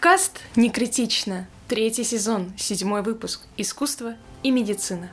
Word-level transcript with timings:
Подкаст 0.00 0.38
«Не 0.54 0.70
критично». 0.70 1.48
Третий 1.66 2.04
сезон, 2.04 2.52
седьмой 2.56 3.02
выпуск. 3.02 3.40
Искусство 3.56 4.14
и 4.44 4.52
медицина. 4.52 5.10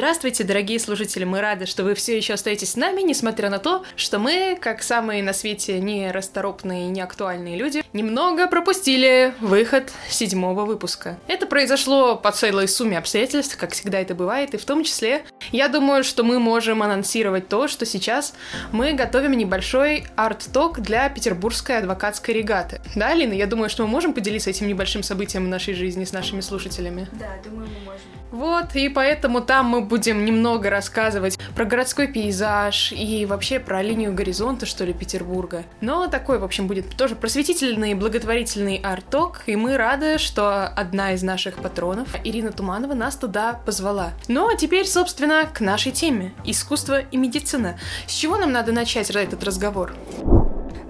Здравствуйте, 0.00 0.44
дорогие 0.44 0.80
служители! 0.80 1.24
Мы 1.24 1.42
рады, 1.42 1.66
что 1.66 1.84
вы 1.84 1.94
все 1.94 2.16
еще 2.16 2.32
остаетесь 2.32 2.70
с 2.70 2.76
нами, 2.76 3.02
несмотря 3.02 3.50
на 3.50 3.58
то, 3.58 3.84
что 3.96 4.18
мы, 4.18 4.56
как 4.58 4.82
самые 4.82 5.22
на 5.22 5.34
свете 5.34 5.78
нерасторопные 5.78 6.86
и 6.86 6.90
неактуальные 6.90 7.58
люди, 7.58 7.84
немного 7.92 8.48
пропустили 8.48 9.34
выход 9.42 9.92
седьмого 10.08 10.64
выпуска. 10.64 11.18
Это 11.28 11.46
произошло 11.46 12.16
по 12.16 12.32
целой 12.32 12.66
сумме 12.66 12.96
обстоятельств, 12.96 13.58
как 13.58 13.72
всегда 13.72 14.00
это 14.00 14.14
бывает, 14.14 14.54
и 14.54 14.56
в 14.56 14.64
том 14.64 14.84
числе, 14.84 15.22
я 15.52 15.68
думаю, 15.68 16.02
что 16.02 16.24
мы 16.24 16.38
можем 16.38 16.82
анонсировать 16.82 17.48
то, 17.48 17.68
что 17.68 17.84
сейчас 17.84 18.32
мы 18.72 18.94
готовим 18.94 19.32
небольшой 19.32 20.06
арт-ток 20.16 20.80
для 20.80 21.10
петербургской 21.10 21.76
адвокатской 21.76 22.32
регаты. 22.32 22.80
Да, 22.96 23.08
Алина, 23.08 23.34
я 23.34 23.46
думаю, 23.46 23.68
что 23.68 23.82
мы 23.82 23.90
можем 23.90 24.14
поделиться 24.14 24.48
этим 24.48 24.66
небольшим 24.66 25.02
событием 25.02 25.44
в 25.44 25.48
нашей 25.48 25.74
жизни 25.74 26.06
с 26.06 26.12
нашими 26.12 26.40
слушателями. 26.40 27.06
Да, 27.12 27.36
думаю, 27.44 27.68
мы 27.68 27.84
можем. 27.84 28.19
Вот, 28.30 28.74
и 28.74 28.88
поэтому 28.88 29.40
там 29.40 29.66
мы 29.66 29.80
будем 29.80 30.24
немного 30.24 30.70
рассказывать 30.70 31.38
про 31.54 31.64
городской 31.64 32.06
пейзаж 32.06 32.92
и 32.92 33.26
вообще 33.26 33.60
про 33.60 33.82
линию 33.82 34.12
горизонта, 34.12 34.66
что 34.66 34.84
ли, 34.84 34.92
Петербурга. 34.92 35.64
Но 35.80 36.06
такой, 36.06 36.38
в 36.38 36.44
общем, 36.44 36.66
будет 36.66 36.96
тоже 36.96 37.16
просветительный, 37.16 37.94
благотворительный 37.94 38.80
арт-ток, 38.82 39.42
и 39.46 39.56
мы 39.56 39.76
рады, 39.76 40.18
что 40.18 40.66
одна 40.66 41.12
из 41.12 41.22
наших 41.22 41.56
патронов, 41.56 42.08
Ирина 42.24 42.52
Туманова, 42.52 42.94
нас 42.94 43.16
туда 43.16 43.60
позвала. 43.66 44.12
Ну, 44.28 44.48
а 44.48 44.56
теперь, 44.56 44.86
собственно, 44.86 45.46
к 45.46 45.60
нашей 45.60 45.92
теме— 45.92 46.32
искусство 46.44 47.00
и 47.00 47.16
медицина. 47.16 47.78
С 48.06 48.12
чего 48.12 48.36
нам 48.36 48.52
надо 48.52 48.72
начать 48.72 49.10
этот 49.10 49.44
разговор? 49.44 49.94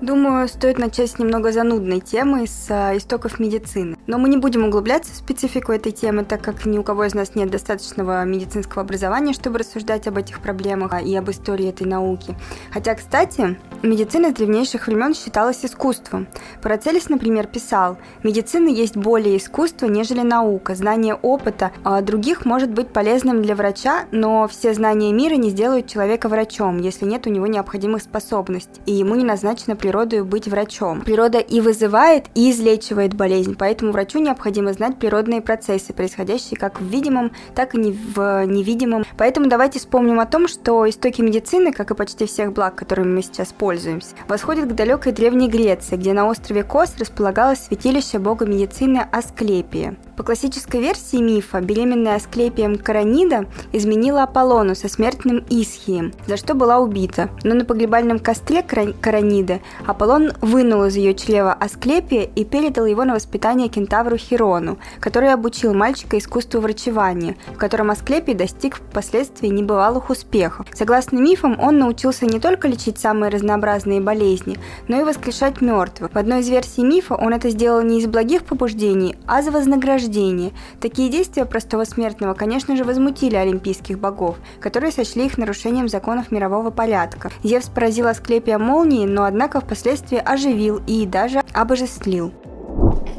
Думаю, 0.00 0.48
стоит 0.48 0.78
начать 0.78 1.10
с 1.10 1.18
немного 1.18 1.52
занудной 1.52 2.00
темы, 2.00 2.46
с 2.46 2.68
а, 2.70 2.96
истоков 2.96 3.38
медицины. 3.38 3.98
Но 4.06 4.16
мы 4.16 4.30
не 4.30 4.38
будем 4.38 4.64
углубляться 4.64 5.12
в 5.12 5.16
специфику 5.16 5.72
этой 5.72 5.92
темы, 5.92 6.24
так 6.24 6.40
как 6.40 6.64
ни 6.64 6.78
у 6.78 6.82
кого 6.82 7.04
из 7.04 7.12
нас 7.12 7.34
нет 7.34 7.50
достаточного 7.50 8.24
медицинского 8.24 8.80
образования, 8.80 9.34
чтобы 9.34 9.58
рассуждать 9.58 10.06
об 10.06 10.16
этих 10.16 10.40
проблемах 10.40 11.02
и 11.02 11.14
об 11.14 11.30
истории 11.30 11.68
этой 11.68 11.86
науки. 11.86 12.34
Хотя, 12.72 12.94
кстати, 12.94 13.58
медицина 13.82 14.30
с 14.30 14.32
древнейших 14.32 14.86
времен 14.86 15.14
считалась 15.14 15.66
искусством. 15.66 16.28
Парацелис, 16.62 17.10
например, 17.10 17.46
писал, 17.46 17.98
«Медицина 18.22 18.68
есть 18.68 18.96
более 18.96 19.36
искусство, 19.36 19.84
нежели 19.84 20.22
наука. 20.22 20.74
Знание 20.74 21.14
опыта 21.14 21.72
а 21.84 22.00
других 22.00 22.46
может 22.46 22.70
быть 22.70 22.88
полезным 22.88 23.42
для 23.42 23.54
врача, 23.54 24.06
но 24.12 24.48
все 24.48 24.72
знания 24.72 25.12
мира 25.12 25.34
не 25.34 25.50
сделают 25.50 25.88
человека 25.88 26.30
врачом, 26.30 26.78
если 26.78 27.04
нет 27.04 27.26
у 27.26 27.30
него 27.30 27.46
необходимых 27.46 28.00
способностей, 28.00 28.80
и 28.86 28.92
ему 28.92 29.14
не 29.14 29.24
назначено 29.24 29.76
при 29.76 29.89
природой 29.90 30.22
быть 30.22 30.46
врачом. 30.46 31.00
Природа 31.00 31.38
и 31.38 31.60
вызывает, 31.60 32.26
и 32.36 32.52
излечивает 32.52 33.14
болезнь, 33.14 33.56
поэтому 33.58 33.90
врачу 33.90 34.20
необходимо 34.20 34.72
знать 34.72 35.00
природные 35.00 35.40
процессы, 35.40 35.92
происходящие 35.92 36.56
как 36.60 36.80
в 36.80 36.84
видимом, 36.84 37.32
так 37.56 37.74
и 37.74 37.90
в 38.14 38.46
невидимом. 38.46 39.04
Поэтому 39.18 39.48
давайте 39.48 39.80
вспомним 39.80 40.20
о 40.20 40.26
том, 40.26 40.46
что 40.46 40.88
истоки 40.88 41.22
медицины, 41.22 41.72
как 41.72 41.90
и 41.90 41.96
почти 41.96 42.26
всех 42.26 42.52
благ, 42.52 42.76
которыми 42.76 43.16
мы 43.16 43.22
сейчас 43.22 43.52
пользуемся, 43.52 44.14
восходят 44.28 44.66
к 44.66 44.74
далекой 44.74 45.10
Древней 45.10 45.48
Греции, 45.48 45.96
где 45.96 46.12
на 46.12 46.28
острове 46.28 46.62
Кос 46.62 46.94
располагалось 46.96 47.64
святилище 47.64 48.20
бога 48.20 48.46
медицины 48.46 49.08
Асклепия. 49.10 49.96
По 50.16 50.22
классической 50.22 50.80
версии 50.82 51.16
мифа, 51.16 51.60
беременная 51.60 52.14
Асклепием 52.14 52.76
Каранида 52.76 53.46
изменила 53.72 54.22
Аполлону 54.22 54.76
со 54.76 54.88
смертным 54.88 55.44
Исхием, 55.50 56.12
за 56.28 56.36
что 56.36 56.54
была 56.54 56.78
убита. 56.78 57.30
Но 57.42 57.54
на 57.54 57.64
погребальном 57.64 58.20
костре 58.20 58.62
Караниды 58.62 59.62
Аполлон 59.86 60.32
вынул 60.40 60.84
из 60.84 60.96
ее 60.96 61.14
чрева 61.14 61.52
Асклепия 61.52 62.22
и 62.22 62.44
передал 62.44 62.86
его 62.86 63.04
на 63.04 63.14
воспитание 63.14 63.68
кентавру 63.68 64.16
Хирону, 64.16 64.78
который 65.00 65.32
обучил 65.32 65.74
мальчика 65.74 66.18
искусству 66.18 66.60
врачевания, 66.60 67.36
в 67.54 67.56
котором 67.56 67.90
Асклепий 67.90 68.34
достиг 68.34 68.76
впоследствии 68.76 69.48
небывалых 69.48 70.10
успехов. 70.10 70.66
Согласно 70.72 71.18
мифам, 71.18 71.58
он 71.60 71.78
научился 71.78 72.26
не 72.26 72.40
только 72.40 72.68
лечить 72.68 72.98
самые 72.98 73.30
разнообразные 73.30 74.00
болезни, 74.00 74.58
но 74.88 75.00
и 75.00 75.04
воскрешать 75.04 75.60
мертвых. 75.60 76.12
В 76.12 76.18
одной 76.18 76.40
из 76.40 76.48
версий 76.48 76.82
мифа 76.82 77.14
он 77.14 77.32
это 77.32 77.50
сделал 77.50 77.82
не 77.82 78.00
из 78.00 78.06
благих 78.06 78.44
побуждений, 78.44 79.16
а 79.26 79.42
за 79.42 79.50
вознаграждение. 79.50 80.52
Такие 80.80 81.08
действия 81.08 81.44
простого 81.44 81.84
смертного, 81.84 82.34
конечно 82.34 82.76
же, 82.76 82.84
возмутили 82.84 83.36
олимпийских 83.36 83.98
богов, 83.98 84.36
которые 84.60 84.92
сочли 84.92 85.26
их 85.26 85.38
нарушением 85.38 85.88
законов 85.88 86.30
мирового 86.30 86.70
порядка. 86.70 87.30
Зевс 87.42 87.68
поразил 87.68 88.06
Асклепия 88.06 88.58
молнией, 88.58 89.06
но 89.06 89.24
однако 89.24 89.58
впоследствии 89.70 90.18
оживил 90.18 90.82
и 90.88 91.06
даже 91.06 91.42
обожествил. 91.52 92.32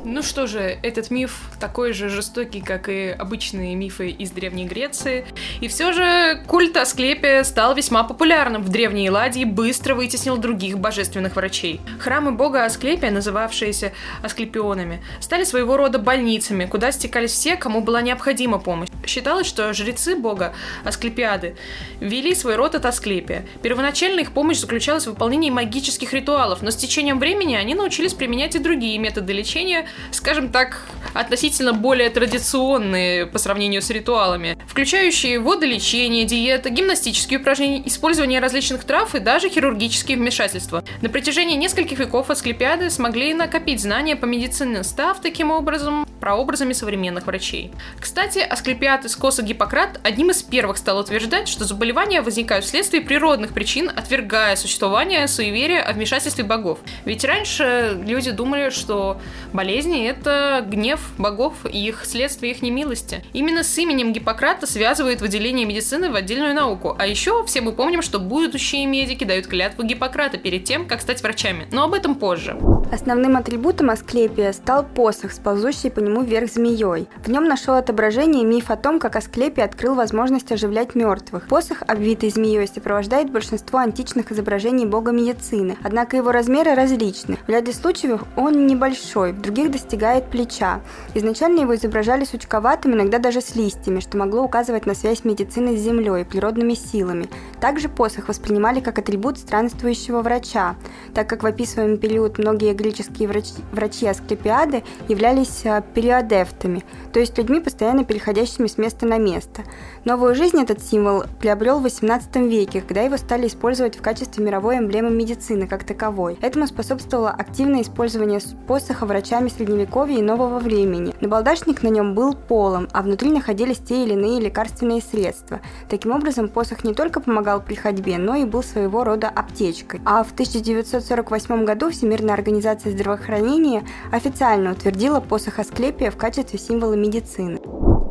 Ну 0.03 0.24
что 0.24 0.47
же, 0.47 0.59
этот 0.81 1.12
миф 1.12 1.52
такой 1.59 1.94
же 1.94 2.09
жестокий, 2.09 2.62
как 2.62 2.90
и 2.90 3.09
обычные 3.09 3.75
мифы 3.75 4.09
из 4.09 4.31
Древней 4.31 4.66
Греции. 4.66 5.25
И 5.59 5.68
все 5.68 5.94
же 5.94 6.44
культ 6.47 6.75
Асклепия 6.75 7.44
стал 7.44 7.75
весьма 7.75 8.03
популярным 8.03 8.64
в 8.64 8.70
Древней 8.70 9.08
Элладии 9.08 9.44
и 9.44 9.46
быстро 9.46 9.94
вытеснил 9.94 10.38
других 10.38 10.80
божественных 10.80 11.36
врачей. 11.36 11.81
Храмы 12.00 12.31
бога 12.31 12.66
Асклепия, 12.66 13.12
называвшиеся 13.12 13.94
Асклепионами, 14.24 15.03
стали 15.20 15.44
своего 15.44 15.78
рода 15.78 16.00
больницами, 16.00 16.66
куда 16.66 16.91
стекались 16.91 17.31
все, 17.31 17.56
кому 17.56 17.81
была 17.81 18.02
необходима 18.02 18.58
помощь. 18.58 18.90
Считалось, 19.06 19.47
что 19.47 19.72
жрецы 19.74 20.16
бога 20.16 20.53
Асклепиады 20.84 21.56
вели 22.00 22.34
свой 22.34 22.56
род 22.56 22.75
от 22.75 22.86
Асклепия. 22.86 23.46
Первоначально 23.62 24.22
их 24.22 24.31
помощь 24.31 24.58
заключалась 24.58 25.06
в 25.06 25.12
выполнении 25.12 25.52
магических 25.52 26.12
ритуалов, 26.14 26.62
но 26.62 26.72
с 26.72 26.75
течением 26.75 27.20
времени 27.20 27.56
они 27.56 27.75
научились 27.75 28.14
применять 28.14 28.56
и 28.56 28.59
другие 28.59 28.97
методы 28.97 29.34
лечения, 29.34 29.71
скажем 30.12 30.50
так, 30.50 30.82
относительно 31.14 31.74
более 31.74 32.09
традиционные 32.09 33.26
по 33.26 33.38
сравнению 33.40 33.82
с 33.82 33.90
ритуалами, 33.90 34.58
включающие 34.68 35.40
водолечение, 35.40 36.26
диета, 36.26 36.70
гимнастические 36.70 37.40
упражнения, 37.40 37.88
использование 37.88 38.40
различных 38.40 38.84
трав 38.84 39.16
и 39.16 39.20
даже 39.20 39.50
хирургические 39.50 40.18
вмешательства. 40.18 40.84
На 41.02 41.09
протяжении 41.09 41.56
нескольких 41.56 42.00
веков 42.00 42.30
Асклепиады 42.30 42.90
смогли 42.90 43.34
накопить 43.34 43.82
знания 43.82 44.16
по 44.16 44.26
медицине, 44.26 44.84
став 44.84 45.22
таким 45.22 45.52
образом 45.52 46.06
прообразами 46.22 46.72
современных 46.72 47.28
врачей. 47.28 47.72
Кстати, 48.00 48.40
Асклепиад 48.40 49.04
из 49.04 49.16
Коса 49.18 49.44
Гиппократ 49.44 50.00
одним 50.04 50.30
из 50.30 50.42
первых 50.44 50.78
стал 50.78 51.00
утверждать, 51.00 51.50
что 51.50 51.66
заболевания 51.66 52.22
возникают 52.22 52.64
вследствие 52.64 53.02
природных 53.02 53.52
причин, 53.52 53.92
отвергая 53.94 54.56
существование 54.56 55.28
суеверия 55.28 55.82
о 55.82 55.92
вмешательстве 55.92 56.46
богов. 56.46 56.80
Ведь 57.04 57.26
раньше 57.26 58.00
люди 58.06 58.32
думали, 58.32 58.70
что 58.70 59.20
болезни— 59.52 60.08
это 60.08 60.64
гнев 60.66 61.12
богов 61.18 61.56
и 61.66 61.88
их 61.88 62.06
следствие 62.06 62.53
их 62.53 62.62
немилости. 62.62 63.26
Именно 63.34 63.64
с 63.64 63.78
именем 63.78 64.14
Гиппократа 64.14 64.68
связывают 64.68 65.22
выделение 65.22 65.66
медицины 65.66 66.12
в 66.12 66.16
отдельную 66.16 66.53
науку. 66.53 66.96
А 67.00 67.08
еще 67.08 67.44
все 67.46 67.62
мы 67.62 67.72
помним, 67.72 68.03
что 68.03 68.20
будущие 68.20 68.86
медики 68.86 69.24
дают 69.24 69.48
клятву 69.48 69.84
Гиппократа 69.84 70.38
перед 70.38 70.64
тем, 70.66 70.88
как 70.88 71.02
стать 71.02 71.24
врачами. 71.24 71.68
Но 71.72 71.84
об 71.84 71.96
этом 71.96 72.14
позже. 72.14 72.56
Основным 72.91 73.38
атрибутом 73.38 73.90
Асклепия 73.90 74.52
стал 74.52 74.84
посох, 74.84 75.31
сползущий 75.31 75.90
по 75.90 76.02
нему 76.02 76.24
вверх 76.24 76.52
змеей. 76.52 77.07
В 77.24 77.29
нем 77.29 77.46
нашел 77.46 77.75
отображение 77.75 78.44
миф 78.44 78.69
о 78.69 78.75
том, 78.75 79.00
как 79.00 79.16
Асклепий 79.16 79.63
открыл 79.63 79.96
возможность 79.96 80.52
оживлять 80.52 80.94
мертвых. 80.94 81.47
Посох, 81.47 81.84
обвитый 81.88 82.29
змеей, 82.29 82.68
сопровождает 82.68 83.31
большинство 83.31 83.79
античных 83.79 84.34
изображений 84.34 84.85
бога 84.85 85.12
медицины, 85.12 85.78
однако 85.81 86.18
его 86.18 86.34
размеры 86.34 86.75
различны. 86.75 87.38
В 87.47 87.50
ряде 87.50 87.72
случаев 87.72 88.24
он 88.35 88.68
небольшой, 88.68 89.31
в 89.31 89.41
других 89.41 89.72
достигает 89.72 90.25
плеча. 90.25 90.81
Изначально 91.13 91.62
его 91.62 91.73
изображали 91.75 92.25
сучковатым, 92.25 92.96
иногда 92.96 93.19
даже 93.19 93.40
с 93.40 93.56
листьями, 93.56 94.02
что 94.02 94.18
могло 94.18 94.44
указывать 94.44 94.85
на 94.85 94.96
связь 94.96 95.23
медицины 95.23 95.78
с 95.78 95.79
землей, 95.79 96.25
природными 96.25 96.73
силами. 96.73 97.29
Также 97.62 97.88
посох 97.88 98.28
воспринимали 98.28 98.81
как 98.81 99.00
атрибут 99.00 99.38
странствующего 99.38 100.22
врача, 100.22 100.76
так 101.14 101.29
как 101.29 101.44
в 101.44 101.46
описываемый 101.46 101.97
период 101.97 102.37
многие 102.37 102.81
греческие 102.82 103.28
врачи, 103.28 103.54
врачи 103.72 104.08
Асклепиады 104.08 104.84
являлись 105.08 105.66
а, 105.66 105.82
периодефтами, 105.82 106.84
то 107.14 107.20
есть 107.20 107.38
людьми, 107.38 107.60
постоянно 107.60 108.04
переходящими 108.04 108.68
с 108.68 108.78
места 108.78 109.06
на 109.06 109.18
место. 109.18 109.64
Новую 110.04 110.36
жизнь 110.36 110.60
этот 110.62 110.82
символ 110.84 111.24
приобрел 111.40 111.80
в 111.80 111.86
XVIII 111.86 112.48
веке, 112.48 112.82
когда 112.82 113.02
его 113.02 113.18
стали 113.18 113.48
использовать 113.48 113.96
в 113.96 114.02
качестве 114.02 114.44
мировой 114.44 114.80
эмблемы 114.80 115.12
медицины 115.12 115.68
как 115.68 115.84
таковой. 115.84 116.38
Этому 116.42 116.68
способствовало 116.68 117.30
активное 117.30 117.82
использование 117.82 118.40
посоха 118.68 119.06
врачами 119.06 119.50
средневековья 119.50 120.18
и 120.18 120.24
нового 120.24 120.60
времени. 120.60 121.14
Набалдашник 121.22 121.84
на 121.84 121.90
нем 121.90 122.16
был 122.16 122.34
полом, 122.34 122.88
а 122.92 123.02
внутри 123.02 123.32
находились 123.32 123.78
те 123.78 124.04
или 124.04 124.14
иные 124.14 124.40
лекарственные 124.40 125.02
средства. 125.02 125.62
Таким 125.90 126.12
образом, 126.12 126.50
посох 126.50 126.84
не 126.84 126.94
только 126.94 127.20
помогал 127.20 127.62
при 127.62 127.76
ходьбе, 127.76 128.18
но 128.18 128.36
и 128.36 128.46
был 128.46 128.64
своего 128.64 129.04
рода 129.04 129.30
аптечкой. 129.30 130.02
А 130.06 130.24
в 130.24 130.32
1948 130.32 131.66
году 131.66 131.92
Всемирная 131.92 132.34
организация 132.34 132.71
здравоохранения 132.79 133.84
официально 134.12 134.72
утвердила 134.72 135.20
посох 135.20 135.59
Асклепия 135.59 136.12
в 136.12 136.18
качестве 136.18 136.58
символа 136.58 136.94
медицины. 136.94 137.59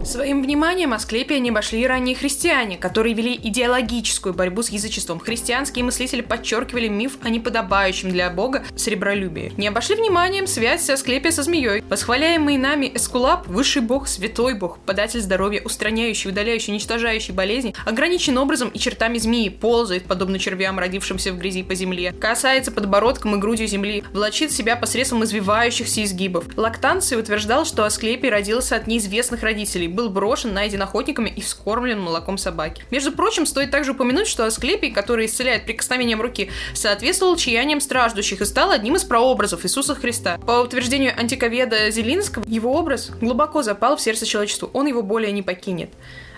Своим 0.03 0.43
вниманием 0.43 0.95
Асклепия 0.95 1.39
не 1.39 1.51
обошли 1.51 1.83
и 1.83 1.87
ранние 1.87 2.17
христиане, 2.17 2.79
которые 2.79 3.15
вели 3.15 3.35
идеологическую 3.35 4.35
борьбу 4.35 4.63
с 4.63 4.71
язычеством. 4.71 5.21
Христианские 5.21 5.85
мыслители 5.85 6.23
подчеркивали 6.23 6.89
миф 6.89 7.19
о 7.23 7.29
неподобающем 7.29 8.11
для 8.11 8.31
бога 8.31 8.65
сребролюбии. 8.77 9.53
Не 9.59 9.69
обошли 9.69 9.97
вниманием 9.97 10.47
связь 10.47 10.89
Асклепия 10.89 11.31
со 11.31 11.43
змеей. 11.43 11.83
Восхваляемый 11.83 12.57
нами 12.57 12.91
Эскулап, 12.95 13.47
высший 13.47 13.83
бог, 13.83 14.09
святой 14.09 14.55
бог, 14.55 14.79
податель 14.79 15.21
здоровья, 15.21 15.61
устраняющий, 15.63 16.31
удаляющий, 16.31 16.73
уничтожающий 16.73 17.35
болезни, 17.35 17.75
ограничен 17.85 18.39
образом 18.39 18.71
и 18.71 18.79
чертами 18.79 19.19
змеи, 19.19 19.51
ползает, 19.51 20.05
подобно 20.05 20.39
червям, 20.39 20.79
родившимся 20.79 21.33
в 21.33 21.39
грязи 21.39 21.63
по 21.63 21.75
земле, 21.75 22.13
касается 22.13 22.73
подбородком 22.73 23.37
и 23.37 23.39
грудью 23.39 23.67
земли, 23.67 24.03
влачит 24.15 24.51
себя 24.51 24.77
посредством 24.77 25.25
извивающихся 25.25 26.03
изгибов. 26.05 26.47
Лактанций 26.57 27.21
утверждал, 27.21 27.67
что 27.67 27.85
Асклепий 27.85 28.31
родился 28.31 28.77
от 28.77 28.87
неизвестных 28.87 29.43
родителей, 29.43 29.90
был 29.91 30.11
брошен, 30.11 30.55
найден 30.55 30.83
охотниками 30.83 31.29
и 31.29 31.41
вскормлен 31.41 32.01
молоком 32.01 32.39
собаки. 32.39 32.85
Между 32.91 33.13
прочим, 33.13 33.47
стоит 33.47 33.71
также 33.71 33.93
упомянуть, 33.93 34.27
что 34.27 34.47
Асклепий, 34.47 34.91
который 34.91 35.27
исцеляет 35.27 35.67
прикосновением 35.67 36.21
руки, 36.21 36.51
соответствовал 36.75 37.37
чаяниям 37.37 37.81
страждущих 37.81 38.41
и 38.41 38.45
стал 38.45 38.71
одним 38.71 38.97
из 38.97 39.05
прообразов 39.05 39.65
Иисуса 39.65 39.95
Христа. 39.95 40.39
По 40.47 40.61
утверждению 40.61 41.19
антиковеда 41.19 41.91
Зелинского, 41.91 42.45
его 42.47 42.73
образ 42.73 43.11
глубоко 43.21 43.63
запал 43.63 43.97
в 43.97 44.01
сердце 44.01 44.27
человечества, 44.27 44.71
он 44.73 44.87
его 44.87 45.03
более 45.03 45.33
не 45.33 45.43
покинет. 45.43 45.91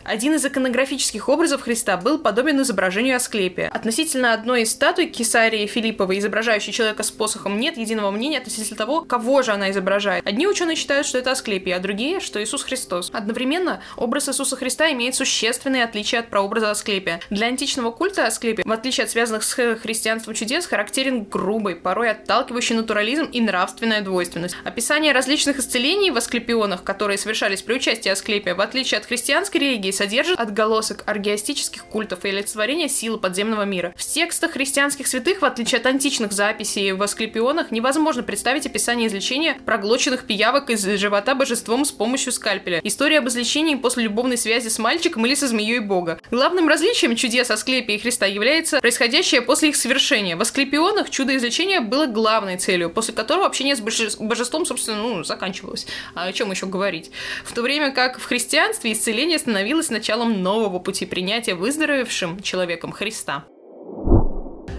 Один 0.05 0.35
из 0.35 0.45
иконографических 0.45 1.29
образов 1.29 1.63
Христа 1.63 1.97
был 1.97 2.19
подобен 2.19 2.61
изображению 2.63 3.17
Асклепия. 3.17 3.69
Относительно 3.69 4.35
одной 4.35 4.63
из 4.63 4.73
статуй 4.73 5.07
Кесарии 5.07 5.67
Филипповой, 5.67 6.19
изображающей 6.19 6.73
человека 6.73 7.05
с 7.05 7.11
посохом, 7.13 7.61
нет 7.61 7.77
единого 7.77 8.11
мнения 8.11 8.39
относительно 8.39 8.77
того, 8.77 9.03
кого 9.03 9.43
же 9.43 9.53
она 9.53 9.71
изображает. 9.71 10.27
Одни 10.27 10.49
ученые 10.49 10.75
считают, 10.75 11.07
что 11.07 11.19
это 11.19 11.31
Асклепий, 11.31 11.73
а 11.73 11.79
другие, 11.79 12.19
что 12.19 12.43
Иисус 12.43 12.65
Христос. 12.65 13.11
Одновременно, 13.13 13.81
образ 13.97 14.29
Иисуса 14.29 14.57
Христа 14.57 14.91
имеет 14.91 15.15
существенные 15.15 15.85
отличия 15.85 16.21
от 16.21 16.31
прообраза 16.31 16.73
Асклепия. 16.73 17.21
Для 17.31 17.47
античного 17.47 17.93
культа 17.93 18.27
Асклепия, 18.27 18.65
в 18.67 18.73
отличие 18.73 19.05
от 19.05 19.11
связанных 19.11 19.45
с 19.45 19.55
христианством 19.55 20.35
чудес, 20.35 20.67
характерен 20.67 21.23
грубый, 21.23 21.77
порой 21.77 22.11
отталкивающий 22.11 22.75
натурализм 22.75 23.27
и 23.27 23.41
нравственная 23.41 24.01
двойственность. 24.01 24.57
Описание 24.65 25.13
различных 25.13 25.59
исцелений 25.59 26.11
в 26.11 26.17
Асклепионах, 26.17 26.83
которые 26.83 27.19
совершались 27.19 27.63
при 27.63 27.75
участии 27.75 28.09
Асклепия, 28.09 28.57
в 28.57 28.61
отличие 28.61 28.99
от 28.99 29.07
христианской 29.07 29.61
религии, 29.61 29.92
содержит 29.93 30.39
отголосок 30.39 31.03
аргиастических 31.07 31.85
культов 31.85 32.25
и 32.25 32.29
олицетворение 32.29 32.89
силы 32.89 33.19
подземного 33.19 33.63
мира. 33.63 33.93
В 33.97 34.05
текстах 34.05 34.53
христианских 34.53 35.07
святых, 35.07 35.43
в 35.43 35.45
отличие 35.45 35.81
от 35.81 35.87
античных 35.87 36.33
записей 36.33 36.93
в 36.93 37.03
Асклепионах, 37.03 37.71
невозможно 37.71 38.23
представить 38.23 38.67
описание 38.67 39.09
излечения 39.09 39.57
проглоченных 39.65 40.25
пиявок 40.25 40.71
из 40.71 40.85
живота 40.85 41.35
божеством 41.35 41.85
с 41.85 41.91
помощью 41.91 42.33
скальпеля. 42.33 42.81
История 42.83 43.19
об 43.19 43.29
излечении 43.29 43.75
после 43.75 44.05
любовной 44.05 44.39
связи 44.39 44.69
с 44.69 44.79
мальчиком 44.79 45.27
или 45.27 45.35
со 45.35 45.49
змеей 45.49 45.81
бога. 45.81 46.21
Главным 46.31 46.69
различием 46.69 47.17
чудес 47.17 47.51
Асклепия 47.51 47.97
и 47.97 47.99
Христа 47.99 48.27
является 48.27 48.81
происходящее 48.81 49.43
после 49.43 49.71
их 49.71 49.77
совершения. 49.77 50.37
В 50.37 50.41
Асклепионах 50.41 51.11
чудо 51.11 51.37
излечения 51.37 51.81
было 51.81 52.07
главной 52.07 52.57
целью, 52.57 52.91
после 52.91 53.15
которого 53.15 53.47
общение 53.47 53.77
с 53.77 53.81
божеством, 53.81 54.67
собственно, 54.67 54.99
ну, 54.99 55.25
заканчивалось. 55.25 55.87
А 56.15 56.25
о 56.25 56.33
чем 56.33 56.51
еще 56.51 56.67
говорить? 56.67 57.11
В 57.45 57.53
то 57.53 57.63
время 57.63 57.91
как 57.93 58.19
в 58.19 58.25
христианстве 58.25 58.93
исцеление 58.93 59.39
становилось 59.39 59.82
становилось 59.83 59.91
началом 59.91 60.43
нового 60.43 60.79
пути 60.79 61.07
принятия 61.07 61.55
выздоровевшим 61.55 62.41
человеком 62.41 62.93
Христа. 62.93 63.45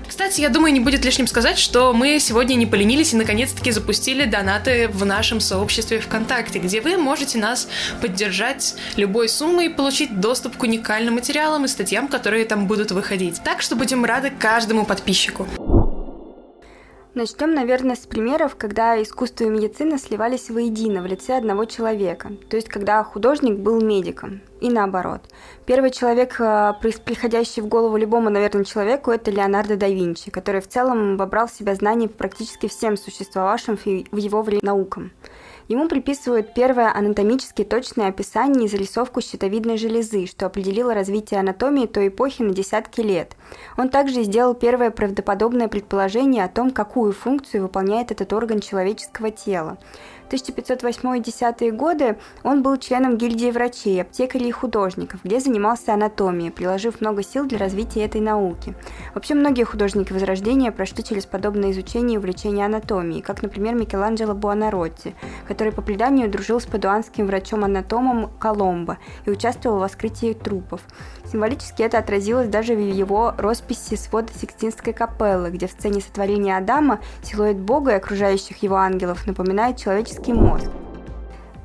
Кстати, 0.08 0.42
я 0.42 0.50
думаю, 0.50 0.74
не 0.74 0.80
будет 0.80 1.06
лишним 1.06 1.28
сказать, 1.28 1.58
что 1.58 1.94
мы 1.94 2.20
сегодня 2.20 2.56
не 2.56 2.66
поленились 2.66 3.14
и 3.14 3.18
наконец-таки 3.18 3.72
запустили 3.72 4.26
донаты 4.26 4.88
в 4.90 5.06
нашем 5.06 5.40
сообществе 5.40 6.00
ВКонтакте, 6.00 6.60
где 6.60 6.82
вы 6.82 6.98
можете 6.98 7.40
нас 7.40 7.68
поддержать 8.02 8.76
любой 8.96 9.28
суммой 9.28 9.66
и 9.66 9.70
получить 9.70 10.20
доступ 10.20 10.58
к 10.58 10.64
уникальным 10.64 11.16
материалам 11.16 11.66
и 11.66 11.68
статьям, 11.68 12.08
которые 12.08 12.46
там 12.46 12.68
будут 12.68 12.92
выходить. 12.92 13.42
Так 13.44 13.62
что 13.62 13.76
будем 13.76 14.06
рады 14.06 14.30
каждому 14.30 14.86
подписчику. 14.86 15.48
Начнем, 17.16 17.54
наверное, 17.54 17.96
с 17.96 18.08
примеров, 18.08 18.56
когда 18.56 19.00
искусство 19.00 19.44
и 19.44 19.50
медицина 19.50 20.00
сливались 20.00 20.50
воедино 20.50 21.04
в 21.04 21.06
лице 21.06 21.38
одного 21.38 21.66
человека, 21.66 22.32
то 22.50 22.56
есть 22.56 22.70
когда 22.70 23.04
художник 23.04 23.60
был 23.60 23.80
медиком, 23.80 24.42
и 24.62 24.72
наоборот. 24.72 25.22
Первый 25.68 25.92
человек, 25.92 26.40
э, 26.40 26.74
приходящий 27.06 27.62
в 27.62 27.68
голову 27.68 27.98
любому, 27.98 28.32
наверное, 28.32 28.64
человеку, 28.64 29.12
это 29.12 29.30
Леонардо 29.30 29.76
да 29.76 29.90
Винчи, 29.90 30.32
который 30.32 30.60
в 30.60 30.68
целом 30.68 31.18
вобрал 31.18 31.46
в 31.46 31.52
себя 31.52 31.76
знания 31.76 32.10
практически 32.10 32.68
всем 32.68 32.98
существовавшим 32.98 33.78
в 33.78 34.18
его 34.18 34.42
время 34.42 34.64
наукам. 34.64 35.12
Ему 35.68 35.88
приписывают 35.88 36.54
первое 36.54 36.94
анатомически 36.94 37.64
точное 37.64 38.08
описание 38.08 38.66
и 38.66 38.68
зарисовку 38.68 39.22
щитовидной 39.22 39.78
железы, 39.78 40.26
что 40.26 40.46
определило 40.46 40.94
развитие 40.94 41.40
анатомии 41.40 41.86
той 41.86 42.10
эпохи 42.10 42.42
на 42.42 42.54
десятки 42.54 43.02
лет. 43.02 43.36
Он 43.78 43.90
также 43.90 44.24
сделал 44.24 44.54
первое 44.54 44.92
правдоподобное 44.92 45.68
предположение 45.68 46.44
о 46.44 46.50
том, 46.50 46.72
какую 46.72 47.14
функцию 47.14 47.64
выполняет 47.64 48.12
этот 48.12 48.34
орган 48.34 48.60
человеческого 48.60 49.32
тела. 49.32 49.78
1508-10 50.30 51.72
годы 51.72 52.18
он 52.44 52.64
был 52.64 52.78
членом 52.78 53.18
гильдии 53.18 53.52
врачей, 53.52 54.02
аптекарей 54.02 54.50
и 54.50 54.52
художников, 54.52 55.22
где 55.24 55.40
занимался 55.40 55.94
анатомией, 55.94 56.52
приложив 56.52 57.02
много 57.02 57.24
сил 57.24 57.46
для 57.46 57.58
развития 57.58 58.06
этой 58.06 58.22
науки. 58.22 58.74
Вообще 59.14 59.34
многие 59.36 59.64
художники 59.64 60.14
Возрождения 60.14 60.72
прошли 60.72 61.04
через 61.04 61.26
подобное 61.26 61.72
изучение 61.72 62.16
и 62.16 62.18
увлечение 62.18 62.66
анатомией, 62.66 63.22
как, 63.22 63.42
например, 63.42 63.76
Микеланджело 63.76 64.34
Буонаротти, 64.34 65.16
который 65.48 65.74
по 65.74 65.82
преданию 65.82 66.30
дружил 66.30 66.60
с 66.60 66.66
падуанским 66.66 67.28
врачом-анатомом 67.28 68.32
Коломбо 68.40 68.98
и 69.26 69.30
участвовал 69.30 69.80
в 69.80 69.88
вскрытии 69.88 70.34
трупов. 70.34 70.82
Символически 71.32 71.82
это 71.82 71.98
отразилось 71.98 72.48
даже 72.48 72.76
в 72.76 72.80
его 72.80 73.34
росписи 73.38 73.96
свода 73.96 74.32
Сикстинской 74.34 74.94
капеллы, 74.94 75.50
где 75.50 75.68
в 75.68 75.72
сцене 75.72 76.02
сотворения 76.02 76.58
Адама 76.58 77.00
силуэт 77.24 77.58
Бога 77.58 77.92
и 77.92 77.96
окружающих 77.96 78.62
его 78.62 78.76
ангелов 78.76 79.26
напоминает 79.26 79.78
человеческий 80.14 80.34
мозг. 80.34 80.70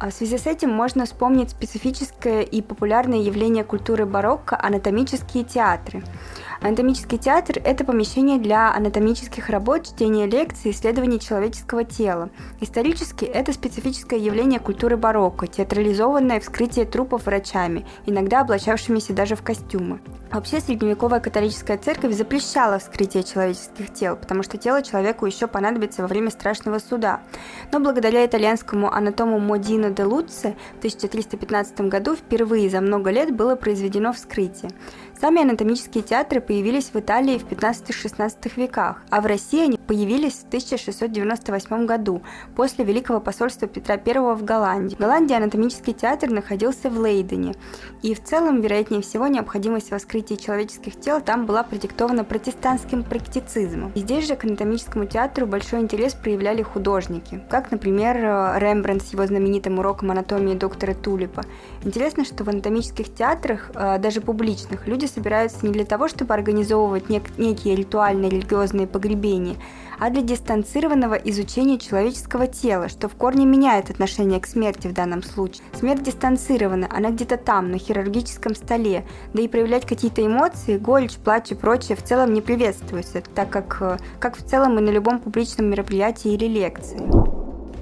А 0.01 0.11
в 0.11 0.13
связи 0.13 0.39
с 0.39 0.47
этим 0.47 0.71
можно 0.71 1.07
вспомнить 1.07 1.51
специфическое 1.51 2.43
и 2.43 2.63
популярное 2.63 3.19
явление 3.19 3.65
культуры 3.65 4.07
барокко– 4.07 4.57
анатомические 4.63 5.43
театры– 5.45 6.05
Анатомический 6.61 7.19
театр– 7.19 7.61
это 7.65 7.85
помещение 7.85 8.39
для 8.39 8.75
анатомических 8.75 9.49
работ, 9.49 9.87
чтения 9.87 10.27
лекций, 10.27 10.73
исследований 10.73 11.21
человеческого 11.21 11.85
тела. 11.85 12.31
Исторически 12.61 13.25
это 13.25 13.53
специфическое 13.53 14.19
явление 14.19 14.59
культуры 14.59 14.97
барокко, 14.97 15.47
театрализованное 15.47 16.41
вскрытие 16.41 16.85
трупов 16.85 17.27
врачами, 17.27 17.87
иногда 18.07 18.41
облачавшимися 18.41 19.13
даже 19.13 19.37
в 19.37 19.43
костюмы. 19.43 20.01
Вообще, 20.33 20.61
средневековая 20.61 21.21
католическая 21.21 21.79
церковь 21.79 22.15
запрещала 22.15 22.81
вскрытие 22.81 23.23
человеческих 23.23 23.95
тел, 23.95 24.17
потому 24.17 24.43
что 24.43 24.59
тело 24.59 24.83
человеку 24.83 25.27
еще 25.27 25.47
понадобится 25.47 26.03
во 26.03 26.09
время 26.09 26.31
страшного 26.31 26.81
суда. 26.81 27.23
Но 27.73 27.79
благодаря 27.79 28.27
итальянскому 28.27 28.93
анатому 28.93 29.39
Модино 29.39 29.91
де 29.91 30.03
Луци 30.03 30.57
в 30.75 30.79
1315 30.79 31.83
году 31.83 32.17
впервые 32.17 32.69
за 32.69 32.81
много 32.81 33.11
лет 33.11 33.35
было 33.35 33.55
произведено 33.55 34.13
вскрытие. 34.13 34.73
Сами 35.21 35.43
анатомические 35.43 36.05
театры 36.05 36.41
появились 36.41 36.91
в 36.95 36.97
Италии 36.97 37.39
в 37.39 37.45
15-16 37.45 38.53
веках, 38.55 39.03
а 39.11 39.21
в 39.21 39.27
России 39.27 39.65
они 39.65 39.77
появились 39.77 40.35
в 40.35 40.47
1698 40.47 41.87
году, 41.87 42.23
после 42.55 42.85
Великого 42.85 43.19
посольства 43.19 43.67
Петра 43.67 43.97
I 43.97 44.35
в 44.37 44.45
Голландии. 44.45 44.95
В 44.95 45.01
Голландии 45.01 45.35
анатомический 45.35 45.93
театр 45.93 46.31
находился 46.31 46.89
в 46.89 47.01
Лейдене, 47.01 47.57
и 48.01 48.15
в 48.15 48.23
целом, 48.23 48.61
вероятнее 48.61 49.03
всего, 49.03 49.27
необходимость 49.27 49.91
воскрытия 49.91 50.37
человеческих 50.37 51.01
тел 51.01 51.21
там 51.21 51.47
была 51.47 51.65
продиктована 51.65 52.23
протестантским 52.23 53.03
практицизмом. 53.03 53.91
И 53.97 54.01
здесь 54.01 54.29
же 54.29 54.37
к 54.37 54.45
анатомическому 54.45 55.07
театру 55.07 55.49
большой 55.49 55.81
интерес 55.81 56.15
проявляли 56.15 56.63
художники, 56.63 57.43
как, 57.51 57.73
например, 57.73 58.17
Рембрандт 58.59 59.03
с 59.03 59.13
его 59.13 59.27
знаменитым 59.27 59.81
уроком 59.81 60.13
анатомии 60.13 60.55
доктора 60.55 60.95
Тулипа. 60.95 61.43
Интересно, 61.83 62.25
что 62.25 62.45
в 62.45 62.49
анатомических 62.49 63.13
театрах, 63.13 63.73
э, 63.75 63.99
даже 63.99 64.21
публичных, 64.21 64.87
люди 64.87 65.08
собираются 65.09 65.67
не 65.67 65.73
для 65.73 65.85
того, 65.85 66.09
чтобы 66.09 66.35
организовывать 66.35 67.07
нек- 67.09 67.33
некие 67.39 67.75
ритуальные 67.75 68.31
религиозные 68.31 68.87
погребения, 68.87 69.57
а 69.99 70.11
для 70.11 70.23
дистанцированного 70.23 71.15
изучения 71.15 71.79
человеческого 71.79 72.47
тела, 72.47 72.89
что 72.89 73.09
в 73.09 73.15
корне 73.15 73.47
меняет 73.47 73.91
отношение 73.91 74.41
к 74.41 74.47
смерти 74.47 74.87
в 74.87 74.93
данном 74.93 75.23
случае. 75.23 75.65
Смерть 75.73 76.03
дистанцирована, 76.03 76.89
она 76.91 77.11
где-то 77.11 77.37
там, 77.37 77.71
на 77.71 77.79
хирургическом 77.79 78.55
столе, 78.55 79.05
да 79.35 79.43
и 79.43 79.49
проявлять 79.49 79.87
какие-то 79.87 80.25
эмоции, 80.25 80.79
горечь, 80.79 81.17
плач 81.17 81.51
и 81.51 81.55
прочее 81.55 81.97
в 81.97 82.05
целом 82.05 82.33
не 82.33 82.41
приветствуется, 82.41 83.23
так 83.35 83.51
как, 83.51 83.79
э, 83.81 83.99
как 84.21 84.37
в 84.37 84.45
целом 84.45 84.79
и 84.79 84.83
на 84.83 84.91
любом 84.91 85.19
публичном 85.19 85.67
мероприятии 85.67 86.33
или 86.33 86.47
лекции. 86.47 87.28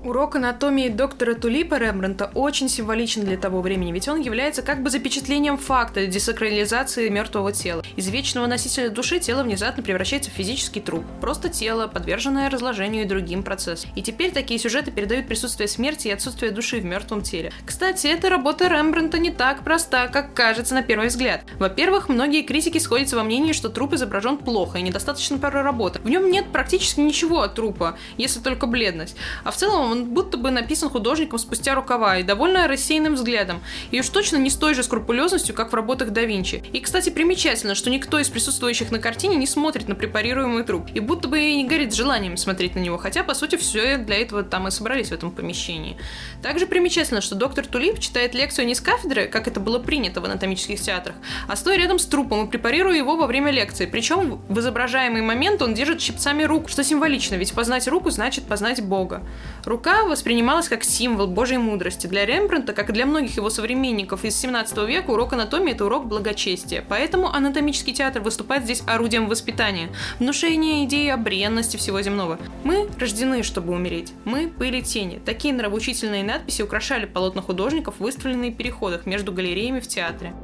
Урок 0.06 0.36
анатомии 0.36 0.88
доктора 0.88 1.34
Тулипа 1.34 1.78
Рембранта 1.78 2.30
очень 2.32 2.68
символичен 2.68 3.24
для 3.24 3.36
того 3.36 3.60
времени, 3.60 3.90
ведь 3.90 4.06
он 4.06 4.20
является 4.20 4.62
как 4.62 4.80
бы 4.80 4.88
запечатлением 4.88 5.58
факта 5.58 6.06
десакрализации 6.06 7.08
мертвого 7.08 7.50
тела. 7.50 7.82
Из 7.96 8.08
вечного 8.08 8.46
носителя 8.46 8.88
души 8.88 9.18
тело 9.18 9.42
внезапно 9.42 9.82
превращается 9.82 10.30
в 10.30 10.34
физический 10.34 10.78
труп. 10.78 11.04
Просто 11.20 11.48
тело, 11.48 11.88
подверженное 11.88 12.48
разложению 12.48 13.02
и 13.02 13.08
другим 13.08 13.42
процессам. 13.42 13.90
И 13.96 14.02
теперь 14.02 14.30
такие 14.30 14.60
сюжеты 14.60 14.92
передают 14.92 15.26
присутствие 15.26 15.66
смерти 15.66 16.06
и 16.06 16.12
отсутствие 16.12 16.52
души 16.52 16.78
в 16.78 16.84
мертвом 16.84 17.22
теле. 17.22 17.52
Кстати, 17.64 18.06
эта 18.06 18.30
работа 18.30 18.68
Рембранта 18.68 19.18
не 19.18 19.32
так 19.32 19.64
проста, 19.64 20.06
как 20.06 20.34
кажется 20.34 20.74
на 20.74 20.84
первый 20.84 21.08
взгляд. 21.08 21.42
Во-первых, 21.58 22.08
многие 22.08 22.42
критики 22.42 22.78
сходятся 22.78 23.16
во 23.16 23.24
мнении, 23.24 23.50
что 23.50 23.70
труп 23.70 23.94
изображен 23.94 24.36
плохо 24.36 24.78
и 24.78 24.82
недостаточно 24.82 25.38
проработан. 25.38 26.02
В 26.02 26.08
нем 26.08 26.30
нет 26.30 26.52
практически 26.52 27.00
ничего 27.00 27.40
от 27.40 27.56
трупа, 27.56 27.98
если 28.16 28.38
только 28.38 28.68
бледность. 28.68 29.16
А 29.42 29.50
в 29.50 29.56
целом 29.56 29.90
он 29.90 29.95
будто 30.04 30.36
бы 30.36 30.50
написан 30.50 30.90
художником 30.90 31.38
спустя 31.38 31.74
рукава 31.74 32.18
и 32.18 32.22
довольно 32.22 32.68
рассеянным 32.68 33.14
взглядом, 33.14 33.60
и 33.90 34.00
уж 34.00 34.08
точно 34.08 34.36
не 34.36 34.50
с 34.50 34.56
той 34.56 34.74
же 34.74 34.82
скрупулезностью, 34.82 35.54
как 35.54 35.72
в 35.72 35.74
работах 35.74 36.10
да 36.10 36.22
Винчи. 36.22 36.62
И, 36.72 36.80
кстати, 36.80 37.10
примечательно, 37.10 37.74
что 37.74 37.90
никто 37.90 38.18
из 38.18 38.28
присутствующих 38.28 38.90
на 38.90 38.98
картине 38.98 39.36
не 39.36 39.46
смотрит 39.46 39.88
на 39.88 39.94
препарируемый 39.94 40.64
труп, 40.64 40.88
и 40.94 41.00
будто 41.00 41.28
бы 41.28 41.40
и 41.40 41.56
не 41.56 41.66
горит 41.66 41.94
желанием 41.94 42.36
смотреть 42.36 42.74
на 42.74 42.80
него, 42.80 42.98
хотя, 42.98 43.22
по 43.22 43.34
сути, 43.34 43.56
все 43.56 43.96
для 43.96 44.20
этого 44.20 44.42
там 44.42 44.68
и 44.68 44.70
собрались 44.70 45.08
в 45.08 45.12
этом 45.12 45.30
помещении. 45.30 45.96
Также 46.42 46.66
примечательно, 46.66 47.20
что 47.20 47.34
доктор 47.34 47.66
Тулип 47.66 47.98
читает 47.98 48.34
лекцию 48.34 48.66
не 48.66 48.74
с 48.74 48.80
кафедры, 48.80 49.26
как 49.26 49.48
это 49.48 49.60
было 49.60 49.78
принято 49.78 50.20
в 50.20 50.24
анатомических 50.24 50.80
театрах, 50.80 51.16
а 51.48 51.56
стоя 51.56 51.76
рядом 51.76 51.98
с 51.98 52.06
трупом 52.06 52.46
и 52.46 52.50
препарируя 52.50 52.96
его 52.96 53.16
во 53.16 53.26
время 53.26 53.50
лекции. 53.50 53.86
Причем 53.86 54.40
в 54.48 54.58
изображаемый 54.58 55.22
момент 55.22 55.62
он 55.62 55.74
держит 55.74 56.00
щипцами 56.00 56.42
руку, 56.42 56.68
что 56.68 56.84
символично, 56.84 57.36
ведь 57.36 57.52
познать 57.52 57.88
руку 57.88 58.10
значит 58.10 58.44
познать 58.44 58.82
Бога. 58.82 59.22
Рука 59.64 59.85
Рука 59.86 60.02
воспринималась 60.02 60.68
как 60.68 60.82
символ 60.82 61.28
Божьей 61.28 61.58
мудрости. 61.58 62.08
Для 62.08 62.26
Рембрандта, 62.26 62.72
как 62.72 62.90
и 62.90 62.92
для 62.92 63.06
многих 63.06 63.36
его 63.36 63.50
современников 63.50 64.24
из 64.24 64.36
17 64.36 64.78
века, 64.78 65.10
урок 65.10 65.34
анатомии– 65.34 65.72
это 65.74 65.84
урок 65.84 66.08
благочестия. 66.08 66.84
Поэтому 66.88 67.32
анатомический 67.32 67.94
театр 67.94 68.20
выступает 68.20 68.64
здесь 68.64 68.82
орудием 68.88 69.28
воспитания, 69.28 69.90
внушения 70.18 70.84
идеи 70.86 71.10
о 71.10 71.16
бренности 71.16 71.76
всего 71.76 72.02
земного. 72.02 72.40
Мы 72.64 72.88
рождены, 72.98 73.44
чтобы 73.44 73.74
умереть. 73.74 74.12
Мы– 74.24 74.48
пыли 74.58 74.82
тени. 74.82 75.20
Такие 75.24 75.54
нравоучительные 75.54 76.24
надписи 76.24 76.62
украшали 76.62 77.06
полотна 77.06 77.40
художников, 77.40 78.00
выставленные 78.00 78.50
в 78.50 78.56
переходах 78.56 79.06
между 79.06 79.30
галереями 79.30 79.78
в 79.78 79.86
театре. 79.86 80.34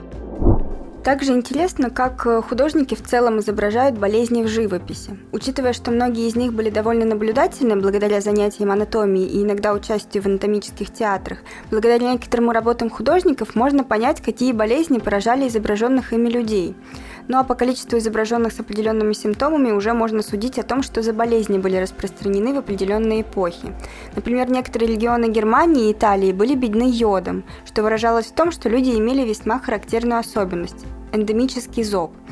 Также 1.05 1.33
интересно, 1.33 1.91
как 1.91 2.25
э, 2.27 2.41
художники 2.43 2.95
в 2.95 3.03
целом 3.03 3.41
изображают 3.41 3.99
болезни 3.99 4.45
в 4.45 4.47
живописи. 4.47 5.19
Учитывая, 5.33 5.73
что 5.73 5.91
многие 5.91 6.29
из 6.29 6.37
них 6.37 6.53
были 6.53 6.71
довольно 6.71 7.05
наблюдательны 7.05 7.75
благодаря 7.75 8.21
занятиям 8.21 8.71
анатомией 8.71 9.27
и 9.27 9.43
иногда 9.43 9.73
участию 9.73 10.23
в 10.23 10.27
анатомических 10.27 10.93
театрах, 10.93 11.39
благодаря 11.73 12.13
некоторым 12.13 12.53
работам 12.53 12.89
художников 12.89 13.57
можно 13.57 13.83
понять, 13.83 14.23
какие 14.23 14.53
болезни 14.53 15.01
поражали 15.01 15.49
изображенных 15.49 16.13
ими 16.13 16.29
людей. 16.29 16.77
Ну 17.29 17.39
а 17.39 17.45
по 17.45 17.55
количеству 17.55 17.99
изображенных 17.99 18.53
с 18.53 18.61
определенными 18.61 19.13
симптомами 19.13 19.71
уже 19.71 19.93
можно 19.93 20.23
судить 20.23 20.59
о 20.59 20.63
том, 20.63 20.83
что 20.83 21.03
за 21.03 21.13
болезни 21.13 21.59
были 21.59 21.77
распространены 21.77 22.55
в 22.55 22.59
определенные 22.59 23.23
эпохи. 23.23 23.73
Например, 24.15 24.51
некоторые 24.51 24.93
регионы 24.93 25.29
Германии 25.31 25.89
и 25.89 25.93
Италии 25.93 26.33
были 26.33 26.55
бедны 26.55 26.91
йодом, 26.91 27.45
что 27.65 27.83
выражалось 27.83 28.27
в 28.27 28.35
том, 28.35 28.51
что 28.51 28.69
люди 28.69 28.91
имели 28.91 29.23
весьма 29.23 29.59
характерную 29.59 30.21
особенность– 30.21 30.85
эндемический 31.13 31.85
зоб– 31.85 32.13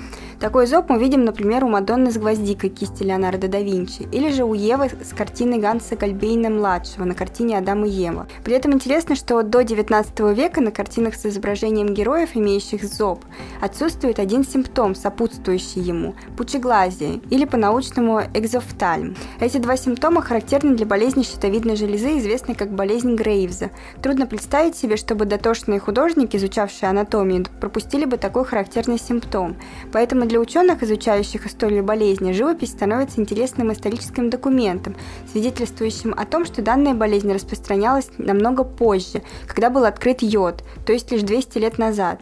такой 0.41 0.67
зоб 0.67 0.89
мы 0.89 0.99
видим, 0.99 1.25
например, 1.25 1.65
у 1.65 1.69
Мадонны 1.69 2.11
с 2.11 2.17
гвоздикой 2.17 2.71
кисти 2.71 3.03
Леонардо 3.03 3.47
да 3.47 3.61
Винчи, 3.61 4.09
или 4.11 4.33
же 4.33 4.45
у 4.45 4.55
Евы 4.55 4.89
с 4.89 5.15
картины 5.15 5.59
Ганса 5.59 5.97
Гальбейна-младшего 5.97 7.05
на 7.05 7.15
картине 7.15 7.59
Адам 7.59 7.85
и 7.85 7.91
Ева. 7.91 8.27
При 8.43 8.55
этом 8.55 8.73
интересно, 8.73 9.15
что 9.15 9.43
до 9.43 9.63
19 9.63 10.19
века 10.35 10.63
на 10.63 10.71
картинах 10.71 11.15
с 11.15 11.27
изображением 11.27 11.93
героев, 11.93 12.31
имеющих 12.35 12.85
зоб, 12.85 13.25
отсутствует 13.61 14.19
один 14.19 14.45
симптом, 14.45 14.95
сопутствующий 14.95 15.83
ему– 15.83 16.15
пучеглазие, 16.39 17.21
или 17.29 17.45
по-научному 17.45 18.23
экзофтальм. 18.33 19.17
Эти 19.41 19.59
два 19.59 19.77
симптома 19.77 20.23
характерны 20.23 20.75
для 20.75 20.87
болезни 20.87 21.23
щитовидной 21.23 21.77
железы, 21.77 22.19
известной 22.19 22.55
как 22.55 22.73
болезнь 22.73 23.15
Грейвза. 23.15 23.71
Трудно 24.03 24.27
представить 24.27 24.75
себе, 24.75 24.97
чтобы 24.97 25.27
дотошные 25.27 25.81
художники, 25.81 26.37
изучавшие 26.37 26.89
анатомию, 26.89 27.45
пропустили 27.61 28.07
бы 28.07 28.17
такой 28.17 28.47
характерный 28.47 28.99
симптом. 28.99 29.57
Поэтому 29.93 30.30
для 30.31 30.39
ученых, 30.39 30.85
изучающих 30.85 31.45
историю 31.45 31.83
болезни, 31.83 32.31
живопись 32.31 32.71
становится 32.71 33.21
интересным 33.21 33.73
историческим 33.73 34.31
документом, 34.31 34.95
свидетельствующим 35.33 36.15
о 36.17 36.25
том, 36.25 36.45
что 36.45 36.63
данная 36.63 36.95
болезнь 36.95 37.33
распространялась 37.33 38.11
намного 38.17 38.63
позже, 38.63 39.23
когда 39.49 39.71
был 39.71 39.85
открыт 39.85 40.23
йод, 40.23 40.63
то 40.87 40.93
есть 40.93 41.11
лишь 41.11 41.23
200 41.23 41.59
лет 41.59 41.79
назад. 41.79 42.21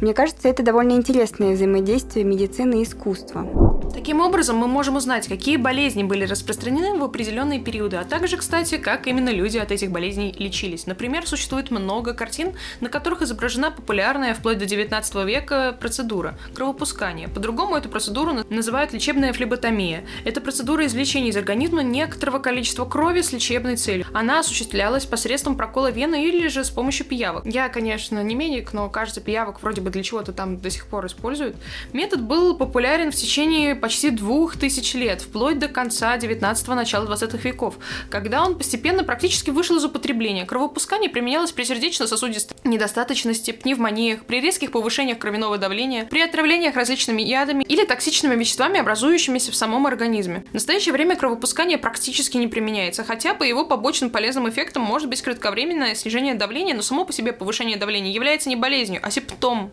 Мне 0.00 0.14
кажется, 0.14 0.48
это 0.48 0.62
довольно 0.62 0.92
интересное 0.92 1.52
взаимодействие 1.52 2.24
медицины 2.24 2.80
и 2.80 2.84
искусства. 2.84 3.70
Таким 3.92 4.20
образом, 4.20 4.56
мы 4.56 4.66
можем 4.68 4.96
узнать, 4.96 5.28
какие 5.28 5.56
болезни 5.56 6.04
были 6.04 6.24
распространены 6.24 6.98
в 6.98 7.02
определенные 7.02 7.60
периоды, 7.60 7.96
а 7.96 8.04
также, 8.04 8.36
кстати, 8.36 8.78
как 8.78 9.06
именно 9.06 9.30
люди 9.30 9.58
от 9.58 9.72
этих 9.72 9.90
болезней 9.90 10.34
лечились. 10.38 10.86
Например, 10.86 11.26
существует 11.26 11.70
много 11.70 12.14
картин, 12.14 12.52
на 12.80 12.88
которых 12.88 13.22
изображена 13.22 13.70
популярная 13.70 14.32
вплоть 14.32 14.58
до 14.58 14.64
19 14.64 15.26
века 15.26 15.76
процедура– 15.78 16.38
кровопускание. 16.54 17.28
По-другому 17.28 17.76
эту 17.76 17.88
процедуру 17.88 18.32
называют 18.48 18.92
лечебная 18.92 19.32
флеботомия. 19.32 20.04
Это 20.24 20.40
процедура 20.40 20.86
извлечения 20.86 21.30
из 21.30 21.36
организма 21.36 21.82
некоторого 21.82 22.38
количества 22.38 22.84
крови 22.84 23.20
с 23.20 23.32
лечебной 23.32 23.76
целью. 23.76 24.06
Она 24.14 24.38
осуществлялась 24.38 25.04
посредством 25.04 25.56
прокола 25.56 25.90
вены 25.90 26.26
или 26.26 26.46
же 26.48 26.64
с 26.64 26.70
помощью 26.70 27.06
пиявок. 27.06 27.44
Я, 27.44 27.68
конечно, 27.68 28.22
не 28.22 28.34
медик, 28.34 28.72
но 28.72 28.88
кажется, 28.88 29.20
пиявок 29.20 29.62
вроде 29.62 29.80
бы 29.80 29.89
для 29.90 30.02
чего-то 30.02 30.32
там 30.32 30.58
до 30.58 30.70
сих 30.70 30.86
пор 30.86 31.06
используют. 31.06 31.56
Метод 31.92 32.22
был 32.22 32.56
популярен 32.56 33.10
в 33.12 33.14
течение 33.14 33.74
почти 33.74 34.10
двух 34.10 34.56
тысяч 34.56 34.94
лет, 34.94 35.20
вплоть 35.22 35.58
до 35.58 35.68
конца 35.68 36.16
19-го, 36.16 36.74
начала 36.74 37.06
20 37.06 37.44
веков, 37.44 37.76
когда 38.08 38.44
он 38.44 38.56
постепенно 38.56 39.04
практически 39.04 39.50
вышел 39.50 39.76
из 39.76 39.84
употребления. 39.84 40.46
Кровопускание 40.46 41.10
применялось 41.10 41.52
при 41.52 41.64
сердечно-сосудистой 41.64 42.56
недостаточности, 42.64 43.52
пневмониях, 43.52 44.24
при 44.24 44.40
резких 44.40 44.70
повышениях 44.70 45.18
кровяного 45.18 45.58
давления, 45.58 46.04
при 46.04 46.20
отравлениях 46.20 46.76
различными 46.76 47.22
ядами 47.22 47.64
или 47.64 47.84
токсичными 47.84 48.34
веществами, 48.36 48.80
образующимися 48.80 49.52
в 49.52 49.56
самом 49.56 49.86
организме. 49.86 50.44
В 50.50 50.54
настоящее 50.54 50.92
время 50.92 51.16
кровопускание 51.16 51.78
практически 51.78 52.36
не 52.36 52.48
применяется, 52.48 53.04
хотя 53.04 53.34
по 53.34 53.42
его 53.42 53.64
побочным 53.64 54.10
полезным 54.10 54.48
эффектам 54.48 54.82
может 54.82 55.08
быть 55.08 55.22
кратковременное 55.22 55.94
снижение 55.94 56.34
давления, 56.34 56.74
но 56.74 56.82
само 56.82 57.04
по 57.04 57.12
себе 57.12 57.32
повышение 57.32 57.76
давления 57.76 58.12
является 58.12 58.48
не 58.48 58.56
болезнью, 58.56 59.00
а 59.02 59.10
симптомом 59.10 59.72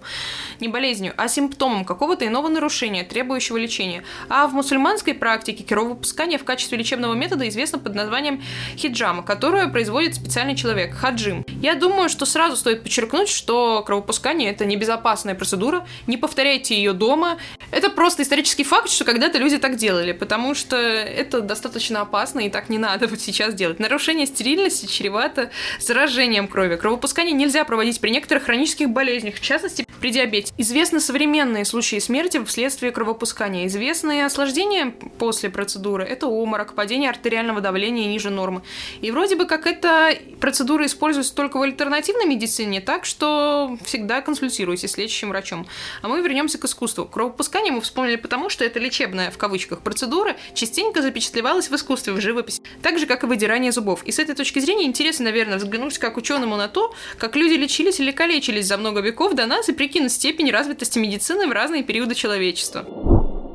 не 0.59 0.67
болезнью, 0.67 1.13
а 1.17 1.27
симптомом 1.27 1.85
какого-то 1.85 2.25
иного 2.25 2.47
нарушения, 2.47 3.03
требующего 3.03 3.57
лечения. 3.57 4.03
А 4.29 4.47
в 4.47 4.53
мусульманской 4.53 5.13
практике 5.13 5.63
кровопускание 5.63 6.37
в 6.37 6.43
качестве 6.43 6.77
лечебного 6.77 7.13
метода 7.13 7.47
известно 7.47 7.79
под 7.79 7.95
названием 7.95 8.41
хиджама, 8.75 9.23
которое 9.23 9.67
производит 9.67 10.15
специальный 10.15 10.55
человек, 10.55 10.93
хаджим. 10.93 11.45
Я 11.61 11.75
думаю, 11.75 12.09
что 12.09 12.25
сразу 12.25 12.55
стоит 12.55 12.83
подчеркнуть, 12.83 13.29
что 13.29 13.83
кровопускание 13.83 14.51
это 14.51 14.65
небезопасная 14.65 15.35
процедура, 15.35 15.85
не 16.07 16.17
повторяйте 16.17 16.75
ее 16.75 16.93
дома. 16.93 17.37
Это 17.71 17.89
просто 17.89 18.23
исторический 18.23 18.63
факт, 18.63 18.89
что 18.89 19.05
когда-то 19.05 19.37
люди 19.37 19.57
так 19.57 19.75
делали, 19.75 20.11
потому 20.11 20.55
что 20.55 20.77
это 20.77 21.41
достаточно 21.41 22.01
опасно 22.01 22.41
и 22.41 22.49
так 22.49 22.69
не 22.69 22.77
надо 22.77 23.07
вот 23.07 23.19
сейчас 23.19 23.53
делать. 23.53 23.79
Нарушение 23.79 24.25
стерильности 24.25 24.85
чревато 24.85 25.51
заражением 25.79 26.47
крови. 26.47 26.75
Кровопускание 26.75 27.33
нельзя 27.33 27.63
проводить 27.63 27.99
при 27.99 28.09
некоторых 28.09 28.43
хронических 28.43 28.89
болезнях, 28.89 29.35
в 29.35 29.41
частности 29.41 29.85
при 29.99 30.11
диабете. 30.11 30.53
Известны 30.57 30.99
современные 30.99 31.65
случаи 31.65 31.99
смерти 31.99 32.43
вследствие 32.43 32.91
кровопускания. 32.91 33.67
Известные 33.67 34.25
осложнения 34.25 34.93
после 35.17 35.49
процедуры– 35.49 36.03
это 36.05 36.27
обморок, 36.27 36.73
падение 36.73 37.09
артериального 37.09 37.61
давления 37.61 38.07
ниже 38.07 38.29
нормы. 38.29 38.61
И 39.01 39.11
вроде 39.11 39.35
бы 39.35 39.45
как 39.45 39.67
эта 39.67 40.17
процедура 40.39 40.85
используется 40.85 41.35
только 41.35 41.57
в 41.57 41.61
альтернативной 41.61 42.25
медицине, 42.25 42.81
так 42.81 43.05
что 43.05 43.77
всегда 43.83 44.21
консультируйтесь 44.21 44.91
с 44.91 44.97
лечащим 44.97 45.29
врачом. 45.29 45.67
А 46.01 46.07
мы 46.07 46.21
вернемся 46.21 46.57
к 46.57 46.65
искусству. 46.65 47.05
Кровопускание 47.05 47.71
мы 47.71 47.81
вспомнили 47.81 48.15
потому, 48.15 48.49
что 48.49 48.65
это 48.65 48.79
лечебная, 48.79 49.31
в 49.31 49.37
кавычках, 49.37 49.79
процедура 49.79 50.35
частенько 50.53 51.01
запечатлевалась 51.01 51.69
в 51.69 51.75
искусстве, 51.75 52.13
в 52.13 52.21
живописи, 52.21 52.61
так 52.81 52.99
же, 52.99 53.05
как 53.05 53.23
и 53.23 53.27
выдирание 53.27 53.71
зубов. 53.71 54.03
И 54.03 54.11
с 54.11 54.19
этой 54.19 54.35
точки 54.35 54.59
зрения 54.59 54.85
интересно, 54.85 55.25
наверное, 55.25 55.57
взглянуть 55.57 55.97
как 55.97 56.17
ученому 56.17 56.57
на 56.57 56.67
то, 56.67 56.93
как 57.17 57.35
люди 57.35 57.53
лечились 57.53 57.99
или 57.99 58.11
калечились 58.11 58.67
за 58.67 58.77
много 58.77 59.01
веков 59.01 59.33
до 59.33 59.45
нас 59.45 59.69
и 59.69 59.73
прикинуть 59.87 60.11
степень 60.11 60.51
развитости 60.51 60.99
медицины 60.99 61.47
в 61.47 61.51
разные 61.53 61.81
периоды 61.81 62.13
человечества. 62.13 62.85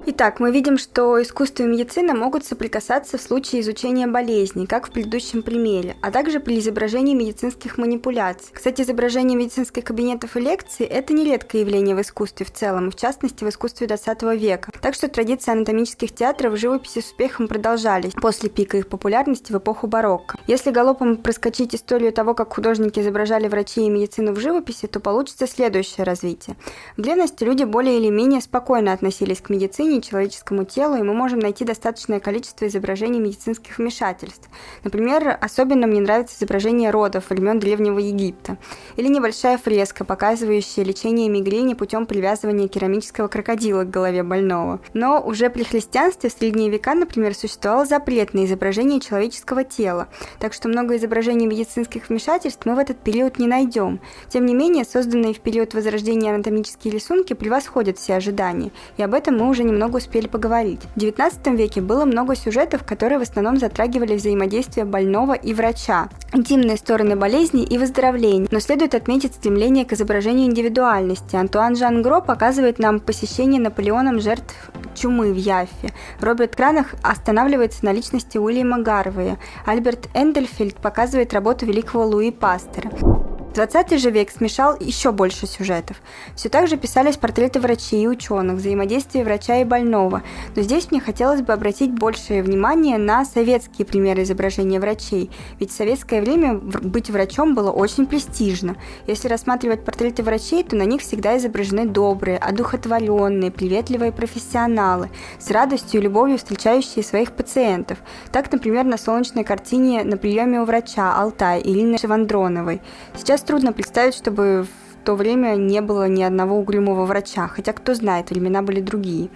Итак, 0.05 0.41
мы 0.41 0.51
видим, 0.51 0.79
что 0.79 1.23
искусство 1.23 1.63
и 1.63 1.67
медицина 1.67 2.13
могут 2.13 2.45
соприкасаться 2.45 3.19
в 3.19 3.23
случае 3.23 3.61
изучения 3.61 4.09
болезней, 4.09 4.67
как 4.67 4.89
в 4.89 4.91
предыдущем 4.91 5.43
примере, 5.43 5.95
а 6.03 6.11
также 6.11 6.41
при 6.41 6.59
изображении 6.59 7.15
медицинских 7.15 7.79
манипуляций. 7.79 8.49
Кстати, 8.53 8.83
изображение 8.83 9.39
медицинских 9.39 9.85
кабинетов 9.85 10.37
и 10.37 10.41
лекций– 10.41 10.87
это 10.91 11.15
нередкое 11.15 11.61
явление 11.61 11.95
в 11.95 12.01
искусстве 12.01 12.45
в 12.45 12.51
целом, 12.51 12.91
в 12.91 12.97
частности 12.97 13.45
в 13.45 13.49
искусстве 13.49 13.87
XX 13.87 14.37
века. 14.37 14.73
Так 14.81 14.97
что 14.97 15.07
традиции 15.07 15.53
анатомических 15.53 16.13
театров 16.13 16.55
в 16.55 16.57
живописи 16.57 16.99
с 16.99 17.07
успехом 17.07 17.47
продолжались 17.47 18.13
после 18.13 18.51
пика 18.51 18.79
их 18.79 18.89
популярности 18.89 19.53
в 19.53 19.59
эпоху 19.59 19.87
барокко. 19.87 20.37
Если 20.49 20.73
галопом 20.73 21.17
проскочить 21.17 21.77
историю 21.77 22.13
того, 22.13 22.35
как 22.35 22.53
художники 22.53 22.99
изображали 22.99 23.47
врачей 23.47 23.87
и 23.87 23.91
медицину 23.91 24.33
в 24.33 24.41
живописи, 24.41 24.89
то 24.89 24.99
получится 24.99 25.47
следующее 25.47 26.03
развитие. 26.03 26.57
В 26.97 27.03
древности 27.03 27.45
люди 27.45 27.63
более 27.63 28.01
или 28.01 28.09
менее 28.09 28.41
спокойно 28.41 28.93
относились 28.93 29.41
к 29.41 29.49
медицине 29.49 29.92
изображений 29.93 30.03
человеческому 30.03 30.65
телу, 30.65 30.97
и 30.97 31.03
мы 31.03 31.13
можем 31.15 31.39
найти 31.39 31.65
достаточное 31.65 32.21
количество 32.21 32.67
изображений 32.67 33.21
медицинских 33.21 33.79
вмешательств. 33.79 34.49
Например, 34.85 35.37
особенно 35.41 35.87
мне 35.87 36.01
нравится 36.01 36.37
изображение 36.37 36.91
родов 36.91 37.31
времен 37.31 37.59
Древнего 37.59 37.99
Египта, 37.99 38.57
или 38.97 39.09
небольшая 39.09 39.59
фреска, 39.59 40.05
показывающая 40.05 40.85
лечение 40.85 41.29
мигрени 41.29 41.75
путем 41.75 42.07
привязывания 42.07 42.69
керамического 42.69 43.29
крокодила 43.29 43.85
к 43.85 43.91
голове 43.91 44.23
больного. 44.23 44.81
Но 44.95 45.21
уже 45.21 45.51
при 45.51 45.65
христианстве 45.65 46.31
в 46.31 46.33
средние 46.33 46.71
века, 46.71 46.95
например, 46.95 47.35
существовал 47.35 47.87
запрет 47.87 48.35
на 48.35 48.45
изображение 48.45 49.01
человеческого 49.01 49.65
тела, 49.65 50.09
так 50.39 50.53
что 50.53 50.69
много 50.69 50.97
изображений 50.97 51.47
медицинских 51.47 52.09
вмешательств 52.09 52.65
мы 52.67 52.75
в 52.75 52.79
этот 52.79 52.99
период 52.99 53.39
не 53.39 53.47
найдем. 53.47 54.01
Тем 54.29 54.47
не 54.47 54.55
менее, 54.55 54.85
созданные 54.85 55.35
в 55.35 55.41
период 55.41 55.75
Возрождения 55.75 56.33
анатомические 56.33 56.95
рисунки 56.95 57.33
превосходят 57.33 57.99
все 57.99 58.15
ожидания, 58.15 58.71
и 58.97 59.03
об 59.03 59.15
этом 59.15 59.39
мы 59.39 59.49
уже 59.49 59.65
немного 59.65 59.82
немного 59.83 59.97
успели 59.97 60.29
поговорить. 60.29 60.81
В 60.95 60.99
XIX 60.99 61.57
веке 61.57 61.81
было 61.81 62.05
много 62.05 62.37
сюжетов, 62.37 62.85
которые 62.85 63.19
в 63.19 63.23
основном 63.23 63.59
затрагивали 63.59 64.15
взаимодействие 64.15 64.87
больного 64.87 65.33
и 65.33 65.53
врача, 65.55 66.09
интимные 66.33 66.77
стороны 66.77 67.17
болезни 67.17 67.65
и 67.65 67.79
выздоровления, 67.79 68.49
но 68.53 68.61
следует 68.61 68.95
отметить 68.95 69.35
стремление 69.35 69.85
к 69.85 69.93
изображению 69.93 70.47
индивидуальности. 70.47 71.35
Антуан 71.35 71.75
Жан 71.75 72.01
Гро 72.03 72.21
показывает 72.21 72.79
нам 72.79 73.01
посещение 73.01 73.61
Наполеоном 73.61 74.21
жертв 74.21 74.55
чумы 74.95 75.33
в 75.33 75.37
Яффе. 75.37 75.91
Роберт 76.21 76.55
Кранах 76.55 76.95
останавливается 77.03 77.85
на 77.85 77.93
личности 77.93 78.39
Уильяма 78.39 78.81
Гарвея. 78.81 79.39
Альберт 79.67 80.09
Эндельфельд 80.15 80.77
показывает 80.77 81.33
работу 81.33 81.67
великого 81.67 82.07
Луи 82.07 82.31
Пастера. 82.31 83.32
20 83.55 84.01
же 84.01 84.11
век 84.11 84.31
смешал 84.31 84.77
еще 84.81 85.13
больше 85.13 85.47
сюжетов. 85.47 86.01
Все 86.35 86.49
так 86.49 86.69
же 86.69 86.77
писались 86.77 87.19
портреты 87.19 87.61
врачей 87.61 88.05
и 88.05 88.09
ученых, 88.09 88.57
взаимодействие 88.57 89.25
врача 89.25 89.61
и 89.61 89.65
больного, 89.65 90.23
но 90.57 90.63
здесь 90.63 90.91
мне 90.91 91.01
хотелось 91.01 91.43
бы 91.43 91.53
обратить 91.53 91.93
большее 91.93 92.43
внимание 92.43 92.97
на 92.97 93.25
советские 93.25 93.87
примеры 93.87 94.23
изображения 94.23 94.81
врачей, 94.81 95.31
ведь 95.61 95.71
в 95.71 95.77
советское 95.77 96.23
время 96.23 96.55
быть 96.55 97.11
врачом 97.11 97.55
было 97.55 97.71
очень 97.71 98.07
престижно. 98.07 98.77
Если 99.07 99.29
рассматривать 99.29 99.85
портреты 99.85 100.23
врачей, 100.23 100.65
то 100.65 100.77
на 100.77 100.85
них 100.85 101.03
всегда 101.03 101.37
изображены 101.37 101.85
добрые, 101.87 102.39
одухотворенные, 102.39 103.51
приветливые 103.51 104.13
профессионалы, 104.13 105.11
с 105.39 105.51
радостью 105.51 106.01
и 106.01 106.05
любовью 106.05 106.39
встречающие 106.39 107.05
своих 107.05 107.33
пациентов. 107.33 107.99
Так, 108.33 108.51
например, 108.51 108.85
на 108.85 108.97
солнечной 108.97 109.45
картине 109.45 110.05
на 110.05 110.17
приеме 110.17 110.61
у 110.61 110.65
врача 110.65 111.15
Алтай 111.15 111.61
Ирины 111.61 111.99
Шевандроновой. 111.99 112.81
Сейчас 113.17 113.42
Сейчас 113.43 113.49
трудно 113.49 113.73
представить, 113.73 114.15
чтобы 114.15 114.69
в 114.93 115.05
то 115.05 115.17
время 115.17 115.57
не 115.57 115.81
было 115.81 116.07
ни 116.07 116.23
одного 116.23 116.57
угрюмого 116.57 117.07
врача, 117.07 117.49
хотя 117.49 117.73
кто 117.73 117.93
знает, 117.93 118.31
времена 118.31 118.63
были 118.63 118.81
другие. 118.81 119.31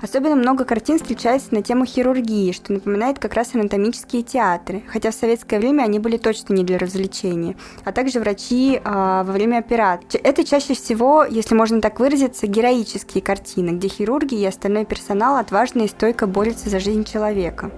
Особенно 0.00 0.34
много 0.34 0.64
картин 0.64 0.96
встречается 0.96 1.54
на 1.54 1.60
тему 1.60 1.84
хирургии, 1.84 2.52
что 2.52 2.72
напоминает 2.72 3.18
как 3.18 3.34
раз 3.34 3.54
анатомические 3.54 4.22
театры, 4.22 4.82
хотя 4.88 5.10
в 5.10 5.14
советское 5.14 5.58
время 5.58 5.82
они 5.82 5.98
были 5.98 6.16
точно 6.16 6.54
не 6.54 6.64
для 6.64 6.78
развлечения, 6.78 7.54
а 7.84 7.92
также 7.92 8.18
врачи 8.18 8.80
а, 8.82 9.24
во 9.24 9.32
время 9.32 9.58
операции. 9.58 10.18
Это 10.18 10.42
чаще 10.42 10.72
всего, 10.72 11.24
если 11.24 11.54
можно 11.54 11.82
так 11.82 12.00
выразиться, 12.00 12.46
героические 12.46 13.22
картины, 13.22 13.72
где 13.72 13.88
хирурги 13.88 14.36
и 14.36 14.46
остальной 14.46 14.86
персонал 14.86 15.36
отважно 15.36 15.82
и 15.82 15.88
стойко 15.88 16.26
борются 16.26 16.70
за 16.70 16.80
жизнь 16.80 17.04
человека. 17.04 17.70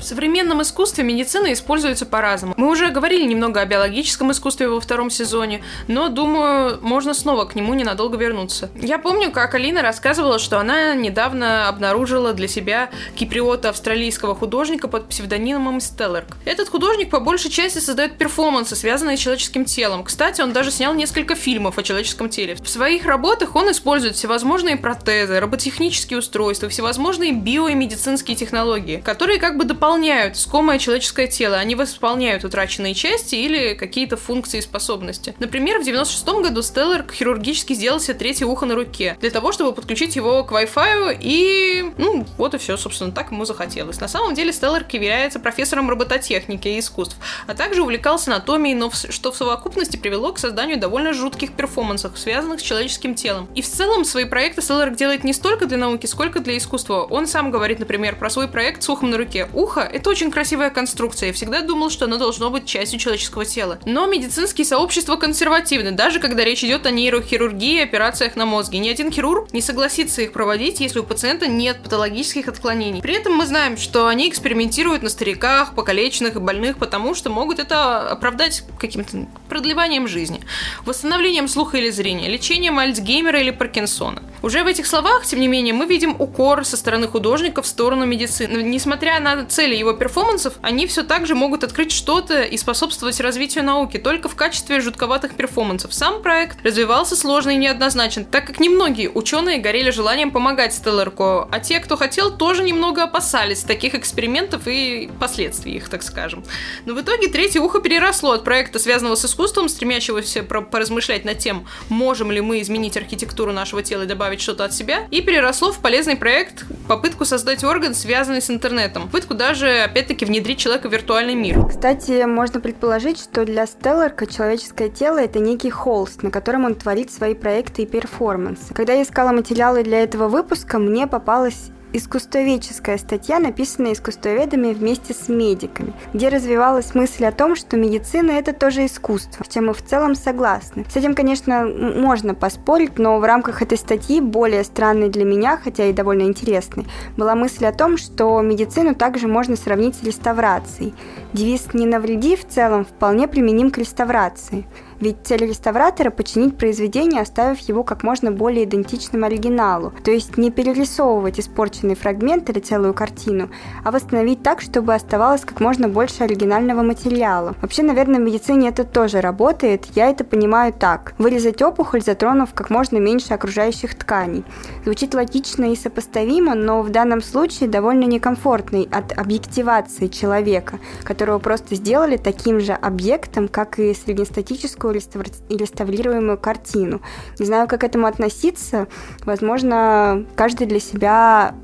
В 0.00 0.02
современном 0.02 0.62
искусстве 0.62 1.04
медицина 1.04 1.52
используется 1.52 2.06
по-разному. 2.06 2.54
Мы 2.56 2.70
уже 2.70 2.88
говорили 2.88 3.26
немного 3.26 3.60
о 3.60 3.66
биологическом 3.66 4.32
искусстве 4.32 4.66
во 4.66 4.80
втором 4.80 5.10
сезоне, 5.10 5.62
но, 5.88 6.08
думаю, 6.08 6.78
можно 6.80 7.12
снова 7.12 7.44
к 7.44 7.54
нему 7.54 7.74
ненадолго 7.74 8.16
вернуться. 8.16 8.70
Я 8.74 8.98
помню, 8.98 9.30
как 9.30 9.54
Алина 9.54 9.82
рассказывала, 9.82 10.38
что 10.38 10.58
она 10.58 10.94
недавно 10.94 11.68
обнаружила 11.68 12.32
для 12.32 12.48
себя 12.48 12.88
киприота 13.14 13.68
австралийского 13.68 14.34
художника 14.34 14.88
под 14.88 15.06
псевдонимом 15.06 15.80
Стеллерк. 15.80 16.38
Этот 16.46 16.70
художник 16.70 17.10
по 17.10 17.20
большей 17.20 17.50
части 17.50 17.78
создает 17.78 18.16
перформансы, 18.16 18.76
связанные 18.76 19.18
с 19.18 19.20
человеческим 19.20 19.66
телом. 19.66 20.04
Кстати, 20.04 20.40
он 20.40 20.54
даже 20.54 20.70
снял 20.70 20.94
несколько 20.94 21.34
фильмов 21.34 21.76
о 21.76 21.82
человеческом 21.82 22.30
теле. 22.30 22.54
В 22.54 22.68
своих 22.70 23.04
работах 23.04 23.54
он 23.54 23.70
использует 23.70 24.16
всевозможные 24.16 24.78
протезы, 24.78 25.38
роботехнические 25.38 26.20
устройства, 26.20 26.70
всевозможные 26.70 27.32
био- 27.32 27.70
и 27.70 27.74
медицинские 27.74 28.34
технологии, 28.34 28.96
которые 29.04 29.38
как 29.38 29.58
бы 29.58 29.64
дополняют 29.64 29.89
восполняют 29.90 30.36
искомое 30.36 30.78
человеческое 30.78 31.26
тело, 31.26 31.56
они 31.56 31.74
восполняют 31.74 32.44
утраченные 32.44 32.94
части 32.94 33.34
или 33.34 33.74
какие-то 33.74 34.16
функции 34.16 34.58
и 34.58 34.62
способности. 34.62 35.34
Например, 35.40 35.80
в 35.80 35.84
96 35.84 36.28
году 36.42 36.62
Стеллар 36.62 37.04
хирургически 37.12 37.72
сделал 37.72 37.98
себе 37.98 38.14
третье 38.14 38.46
ухо 38.46 38.66
на 38.66 38.76
руке, 38.76 39.16
для 39.20 39.30
того, 39.30 39.50
чтобы 39.50 39.72
подключить 39.72 40.14
его 40.14 40.44
к 40.44 40.52
Wi-Fi, 40.52 41.18
и, 41.20 41.92
ну, 41.98 42.24
вот 42.38 42.54
и 42.54 42.58
все, 42.58 42.76
собственно, 42.76 43.10
так 43.10 43.32
ему 43.32 43.44
захотелось. 43.44 44.00
На 44.00 44.06
самом 44.06 44.34
деле 44.34 44.52
Стеллар 44.52 44.86
является 44.92 45.40
профессором 45.40 45.90
робототехники 45.90 46.68
и 46.68 46.78
искусств, 46.78 47.16
а 47.48 47.54
также 47.54 47.82
увлекался 47.82 48.30
анатомией, 48.30 48.76
но 48.76 48.90
в, 48.90 48.94
что 48.94 49.32
в 49.32 49.36
совокупности 49.36 49.96
привело 49.96 50.32
к 50.32 50.38
созданию 50.38 50.78
довольно 50.78 51.12
жутких 51.12 51.52
перформансов, 51.54 52.16
связанных 52.16 52.60
с 52.60 52.62
человеческим 52.62 53.16
телом. 53.16 53.48
И 53.56 53.62
в 53.62 53.68
целом 53.68 54.04
свои 54.04 54.24
проекты 54.24 54.62
Стеллар 54.62 54.90
делает 54.94 55.24
не 55.24 55.32
столько 55.32 55.66
для 55.66 55.78
науки, 55.78 56.06
сколько 56.06 56.38
для 56.38 56.56
искусства. 56.56 57.02
Он 57.02 57.26
сам 57.26 57.50
говорит, 57.50 57.80
например, 57.80 58.14
про 58.14 58.30
свой 58.30 58.46
проект 58.46 58.84
с 58.84 58.88
ухом 58.88 59.10
на 59.10 59.18
руке. 59.18 59.48
Ухо 59.52 59.79
ухо– 59.80 59.90
это 59.92 60.10
очень 60.10 60.30
красивая 60.30 60.70
конструкция. 60.70 61.28
Я 61.28 61.32
всегда 61.32 61.62
думал, 61.62 61.90
что 61.90 62.04
оно 62.04 62.16
должно 62.16 62.50
быть 62.50 62.66
частью 62.66 62.98
человеческого 62.98 63.44
тела. 63.44 63.78
Но 63.84 64.06
медицинские 64.06 64.64
сообщества 64.64 65.16
консервативны, 65.16 65.92
даже 65.92 66.20
когда 66.20 66.44
речь 66.44 66.64
идет 66.64 66.86
о 66.86 66.90
нейрохирургии 66.90 67.78
и 67.78 67.82
операциях 67.82 68.36
на 68.36 68.46
мозге. 68.46 68.78
Ни 68.78 68.88
один 68.88 69.10
хирург 69.10 69.52
не 69.52 69.60
согласится 69.60 70.22
их 70.22 70.32
проводить, 70.32 70.80
если 70.80 71.00
у 71.00 71.04
пациента 71.04 71.46
нет 71.46 71.82
патологических 71.82 72.48
отклонений. 72.48 73.02
При 73.02 73.14
этом 73.14 73.34
мы 73.34 73.46
знаем, 73.46 73.76
что 73.76 74.06
они 74.06 74.28
экспериментируют 74.28 75.02
на 75.02 75.08
стариках, 75.08 75.74
покалеченных 75.74 76.36
и 76.36 76.38
больных, 76.38 76.78
потому 76.78 77.14
что 77.14 77.30
могут 77.30 77.58
это 77.58 78.10
оправдать 78.10 78.64
каким-то 78.78 79.26
продлеванием 79.48 80.08
жизни, 80.08 80.40
восстановлением 80.84 81.48
слуха 81.48 81.78
или 81.78 81.90
зрения, 81.90 82.28
лечением 82.28 82.78
Альцгеймера 82.78 83.40
или 83.40 83.50
Паркинсона. 83.50 84.22
Уже 84.42 84.64
в 84.64 84.66
этих 84.66 84.86
словах, 84.86 85.26
тем 85.26 85.40
не 85.40 85.48
менее, 85.48 85.74
мы 85.74 85.86
видим 85.86 86.16
укор 86.18 86.64
со 86.64 86.76
стороны 86.76 87.06
художника 87.08 87.60
в 87.60 87.66
сторону 87.66 88.06
медицины. 88.06 88.62
Несмотря 88.62 89.20
на 89.20 89.44
цели 89.44 89.74
его 89.74 89.92
перформансов, 89.92 90.54
они 90.62 90.86
все 90.86 91.02
так 91.02 91.26
же 91.26 91.34
могут 91.34 91.62
открыть 91.62 91.92
что-то 91.92 92.42
и 92.42 92.56
способствовать 92.56 93.20
развитию 93.20 93.64
науки, 93.64 93.98
только 93.98 94.28
в 94.28 94.34
качестве 94.34 94.80
жутковатых 94.80 95.34
перформансов. 95.34 95.92
Сам 95.92 96.22
проект 96.22 96.64
развивался 96.64 97.16
сложно 97.16 97.50
и 97.50 97.56
неоднозначно, 97.56 98.24
так 98.24 98.46
как 98.46 98.60
немногие 98.60 99.10
ученые 99.10 99.58
горели 99.58 99.90
желанием 99.90 100.30
помогать 100.30 100.72
Стелларко, 100.72 101.46
а 101.50 101.60
те, 101.60 101.80
кто 101.80 101.96
хотел, 101.96 102.34
тоже 102.34 102.62
немного 102.62 103.02
опасались 103.02 103.62
таких 103.62 103.94
экспериментов 103.94 104.66
и 104.66 105.10
последствий 105.20 105.74
их, 105.74 105.88
так 105.90 106.02
скажем. 106.02 106.44
Но 106.86 106.94
в 106.94 107.00
итоге 107.00 107.28
третье 107.28 107.60
ухо 107.60 107.80
переросло 107.80 108.32
от 108.32 108.44
проекта, 108.44 108.78
связанного 108.78 109.16
с 109.16 109.24
искусством, 109.24 109.68
стремящегося 109.68 110.42
поразмышлять 110.42 111.24
над 111.24 111.38
тем, 111.38 111.66
можем 111.90 112.30
ли 112.32 112.40
мы 112.40 112.62
изменить 112.62 112.96
архитектуру 112.96 113.52
нашего 113.52 113.82
тела 113.82 114.04
и 114.04 114.06
добавить 114.06 114.29
что-то 114.38 114.64
от 114.64 114.72
себя, 114.72 115.06
и 115.10 115.20
переросло 115.20 115.72
в 115.72 115.80
полезный 115.80 116.16
проект, 116.16 116.64
попытку 116.86 117.24
создать 117.24 117.64
орган, 117.64 117.94
связанный 117.94 118.40
с 118.42 118.50
интернетом, 118.50 119.04
попытку 119.04 119.34
даже, 119.34 119.80
опять-таки, 119.80 120.24
внедрить 120.24 120.58
человека 120.58 120.88
в 120.88 120.92
виртуальный 120.92 121.34
мир. 121.34 121.66
Кстати, 121.66 122.24
можно 122.24 122.60
предположить, 122.60 123.18
что 123.18 123.44
для 123.44 123.66
Стелларка 123.66 124.26
человеческое 124.26 124.90
тело— 124.90 125.18
это 125.20 125.38
некий 125.40 125.70
холст, 125.70 126.22
на 126.22 126.30
котором 126.30 126.64
он 126.64 126.74
творит 126.74 127.10
свои 127.10 127.34
проекты 127.34 127.82
и 127.82 127.86
перформансы. 127.86 128.74
Когда 128.74 128.92
я 128.92 129.02
искала 129.02 129.32
материалы 129.32 129.82
для 129.82 130.02
этого 130.02 130.28
выпуска, 130.28 130.78
мне 130.78 131.06
попалась 131.06 131.70
искусствоведческая 131.92 132.98
статья, 132.98 133.38
написанная 133.38 133.92
искусствоведами 133.92 134.72
вместе 134.72 135.14
с 135.14 135.28
медиками, 135.28 135.92
где 136.12 136.28
развивалась 136.28 136.94
мысль 136.94 137.24
о 137.24 137.32
том, 137.32 137.56
что 137.56 137.76
медицина 137.76 138.32
это 138.32 138.52
тоже 138.52 138.86
искусство, 138.86 139.44
с 139.44 139.52
чем 139.52 139.66
мы 139.66 139.74
в 139.74 139.84
целом 139.84 140.14
согласны. 140.14 140.84
С 140.88 140.96
этим, 140.96 141.14
конечно, 141.14 141.64
можно 141.66 142.34
поспорить, 142.34 142.98
но 142.98 143.18
в 143.18 143.24
рамках 143.24 143.62
этой 143.62 143.78
статьи, 143.78 144.20
более 144.20 144.64
странной 144.64 145.08
для 145.08 145.24
меня, 145.24 145.56
хотя 145.56 145.86
и 145.86 145.92
довольно 145.92 146.22
интересной, 146.22 146.86
была 147.16 147.34
мысль 147.34 147.66
о 147.66 147.72
том, 147.72 147.96
что 147.96 148.40
медицину 148.40 148.94
также 148.94 149.28
можно 149.28 149.56
сравнить 149.56 149.96
с 149.96 150.02
реставрацией. 150.02 150.94
Девиз 151.32 151.74
«не 151.74 151.86
навреди» 151.86 152.36
в 152.36 152.46
целом 152.46 152.84
вполне 152.84 153.28
применим 153.28 153.70
к 153.70 153.78
реставрации. 153.78 154.66
Ведь 155.00 155.16
цель 155.24 155.46
реставратора– 155.46 156.10
починить 156.10 156.58
произведение, 156.58 157.22
оставив 157.22 157.58
его 157.60 157.84
как 157.84 158.02
можно 158.02 158.30
более 158.30 158.64
идентичным 158.64 159.24
оригиналу. 159.24 159.92
То 160.04 160.10
есть 160.10 160.36
не 160.36 160.50
перерисовывать 160.50 161.40
испорченный 161.40 161.94
фрагмент 161.94 162.50
или 162.50 162.60
целую 162.60 162.92
картину, 162.92 163.48
а 163.82 163.90
восстановить 163.90 164.42
так, 164.42 164.60
чтобы 164.60 164.94
оставалось 164.94 165.40
как 165.40 165.60
можно 165.60 165.88
больше 165.88 166.24
оригинального 166.24 166.82
материала. 166.82 167.54
Вообще, 167.62 167.82
наверное, 167.82 168.20
в 168.20 168.22
медицине 168.22 168.68
это 168.68 168.84
тоже 168.84 169.22
работает. 169.22 169.86
Я 169.94 170.10
это 170.10 170.22
понимаю 170.22 170.74
так. 170.74 171.14
Вырезать 171.16 171.62
опухоль, 171.62 172.02
затронув 172.02 172.52
как 172.52 172.68
можно 172.68 172.98
меньше 172.98 173.32
окружающих 173.32 173.94
тканей. 173.94 174.44
Звучит 174.84 175.14
логично 175.14 175.72
и 175.72 175.76
сопоставимо, 175.76 176.54
но 176.54 176.82
в 176.82 176.90
данном 176.90 177.22
случае 177.22 177.70
довольно 177.70 178.04
некомфортный 178.04 178.86
от 178.92 179.16
объективации 179.16 180.08
человека, 180.08 180.78
которого 181.04 181.38
просто 181.38 181.74
сделали 181.74 182.18
таким 182.18 182.60
же 182.60 182.72
объектом, 182.72 183.48
как 183.48 183.78
и 183.78 183.94
среднестатическую 183.94 184.89
реставрируемую 184.92 186.38
картину. 186.38 187.00
Не 187.38 187.46
знаю, 187.46 187.68
как 187.68 187.80
к 187.80 187.84
этому 187.84 188.06
относиться. 188.06 188.88
Возможно, 189.24 190.26
каждый 190.36 190.66
для 190.66 190.80
себя 190.80 191.54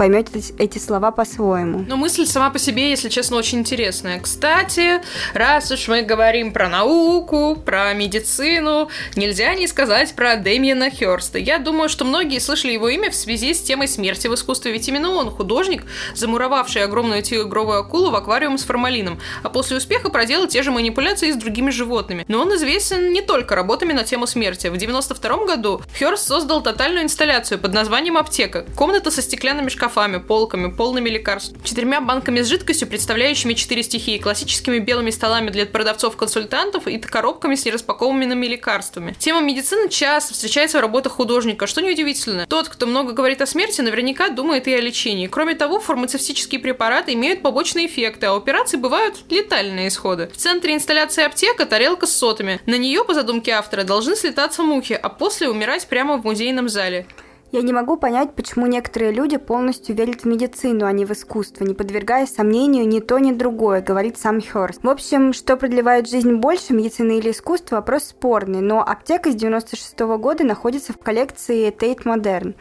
поймете 0.00 0.40
эти 0.56 0.78
слова 0.78 1.10
по-своему. 1.10 1.84
Но 1.86 1.98
мысль 1.98 2.24
сама 2.24 2.48
по 2.48 2.58
себе, 2.58 2.88
если 2.88 3.10
честно, 3.10 3.36
очень 3.36 3.58
интересная. 3.58 4.18
Кстати, 4.18 5.02
раз 5.34 5.70
уж 5.70 5.88
мы 5.88 6.00
говорим 6.00 6.54
про 6.54 6.70
науку, 6.70 7.54
про 7.54 7.92
медицину, 7.92 8.88
нельзя 9.14 9.54
не 9.54 9.66
сказать 9.66 10.14
про 10.14 10.36
Дэмиена 10.36 10.90
Хёрста. 10.90 11.38
Я 11.38 11.58
думаю, 11.58 11.90
что 11.90 12.06
многие 12.06 12.38
слышали 12.38 12.72
его 12.72 12.88
имя 12.88 13.10
в 13.10 13.14
связи 13.14 13.52
с 13.52 13.60
темой 13.60 13.88
смерти 13.88 14.26
в 14.26 14.34
искусстве, 14.34 14.72
ведь 14.72 14.88
именно 14.88 15.10
он 15.10 15.30
художник, 15.30 15.84
замуровавший 16.14 16.82
огромную 16.82 17.22
тигровую 17.22 17.80
акулу 17.80 18.10
в 18.10 18.16
аквариум 18.16 18.56
с 18.56 18.64
формалином, 18.64 19.20
а 19.42 19.50
после 19.50 19.76
успеха 19.76 20.08
проделал 20.08 20.46
те 20.46 20.62
же 20.62 20.70
манипуляции 20.70 21.30
с 21.30 21.36
другими 21.36 21.68
животными. 21.68 22.24
Но 22.26 22.40
он 22.40 22.54
известен 22.54 23.12
не 23.12 23.20
только 23.20 23.54
работами 23.54 23.92
на 23.92 24.04
тему 24.04 24.26
смерти. 24.26 24.68
В 24.68 24.78
92 24.78 25.44
году 25.44 25.82
Хёрст 25.98 26.26
создал 26.26 26.62
тотальную 26.62 27.04
инсталляцию 27.04 27.58
под 27.58 27.74
названием 27.74 28.16
«Аптека». 28.16 28.64
Комната 28.74 29.10
со 29.10 29.20
стеклянными 29.20 29.68
шкафами 29.68 29.89
шкафами, 29.90 30.18
полками, 30.18 30.70
полными 30.70 31.08
лекарств, 31.08 31.54
четырьмя 31.64 32.00
банками 32.00 32.42
с 32.42 32.46
жидкостью, 32.46 32.86
представляющими 32.88 33.54
четыре 33.54 33.82
стихии, 33.82 34.18
классическими 34.18 34.78
белыми 34.78 35.10
столами 35.10 35.50
для 35.50 35.66
продавцов-консультантов 35.66 36.86
и 36.86 36.98
коробками 36.98 37.56
с 37.56 37.64
нераспакованными 37.64 38.46
лекарствами. 38.46 39.16
Тема 39.18 39.40
медицины 39.40 39.88
часто 39.88 40.34
встречается 40.34 40.78
в 40.78 40.80
работах 40.80 41.14
художника, 41.14 41.66
что 41.66 41.82
неудивительно. 41.82 42.46
Тот, 42.46 42.68
кто 42.68 42.86
много 42.86 43.12
говорит 43.12 43.42
о 43.42 43.46
смерти, 43.46 43.80
наверняка 43.80 44.28
думает 44.28 44.68
и 44.68 44.74
о 44.74 44.80
лечении. 44.80 45.26
Кроме 45.26 45.54
того, 45.56 45.80
фармацевтические 45.80 46.60
препараты 46.60 47.14
имеют 47.14 47.42
побочные 47.42 47.86
эффекты, 47.86 48.26
а 48.26 48.36
операции 48.36 48.76
бывают 48.76 49.16
летальные 49.28 49.88
исходы. 49.88 50.30
В 50.32 50.36
центре 50.36 50.74
инсталляции 50.74 51.24
аптека 51.24 51.66
тарелка 51.66 52.06
с 52.06 52.16
сотами. 52.16 52.60
На 52.66 52.76
нее, 52.76 53.04
по 53.04 53.14
задумке 53.14 53.52
автора, 53.52 53.82
должны 53.82 54.14
слетаться 54.14 54.62
мухи, 54.62 54.92
а 54.92 55.08
после 55.08 55.48
умирать 55.48 55.88
прямо 55.88 56.16
в 56.16 56.24
музейном 56.24 56.68
зале. 56.68 57.06
Я 57.52 57.62
не 57.62 57.72
могу 57.72 57.96
понять, 57.96 58.34
почему 58.36 58.66
некоторые 58.66 59.10
люди 59.10 59.36
полностью 59.36 59.96
верят 59.96 60.20
в 60.20 60.24
медицину, 60.24 60.86
а 60.86 60.92
не 60.92 61.04
в 61.04 61.10
искусство, 61.10 61.64
не 61.64 61.74
подвергая 61.74 62.26
сомнению 62.26 62.86
ни 62.86 63.00
то, 63.00 63.18
ни 63.18 63.32
другое, 63.32 63.82
говорит 63.82 64.18
сам 64.18 64.40
Хёрст. 64.40 64.84
В 64.84 64.88
общем, 64.88 65.32
что 65.32 65.56
продлевает 65.56 66.08
жизнь 66.08 66.34
больше, 66.34 66.74
медицина 66.74 67.12
или 67.12 67.32
искусство, 67.32 67.76
вопрос 67.76 68.04
спорный, 68.04 68.60
но 68.60 68.80
аптека 68.80 69.32
с 69.32 69.34
96 69.34 70.06
-го 70.06 70.16
года 70.18 70.44
находится 70.44 70.92
в 70.92 70.98
коллекции 70.98 71.72
Tate 71.72 72.04
Modern. 72.04 72.54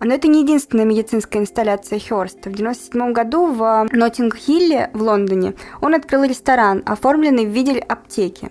Но 0.00 0.14
это 0.14 0.26
не 0.26 0.42
единственная 0.42 0.84
медицинская 0.84 1.40
инсталляция 1.40 1.98
Хёрста. 1.98 2.50
В 2.50 2.54
1997 2.54 3.12
году 3.12 3.46
в 3.46 3.86
Ноттинг-Хилле 3.92 4.90
в 4.92 5.02
Лондоне 5.02 5.54
он 5.80 5.94
открыл 5.94 6.24
ресторан, 6.24 6.82
оформленный 6.86 7.46
в 7.46 7.50
виде 7.50 7.78
аптеки. 7.78 8.50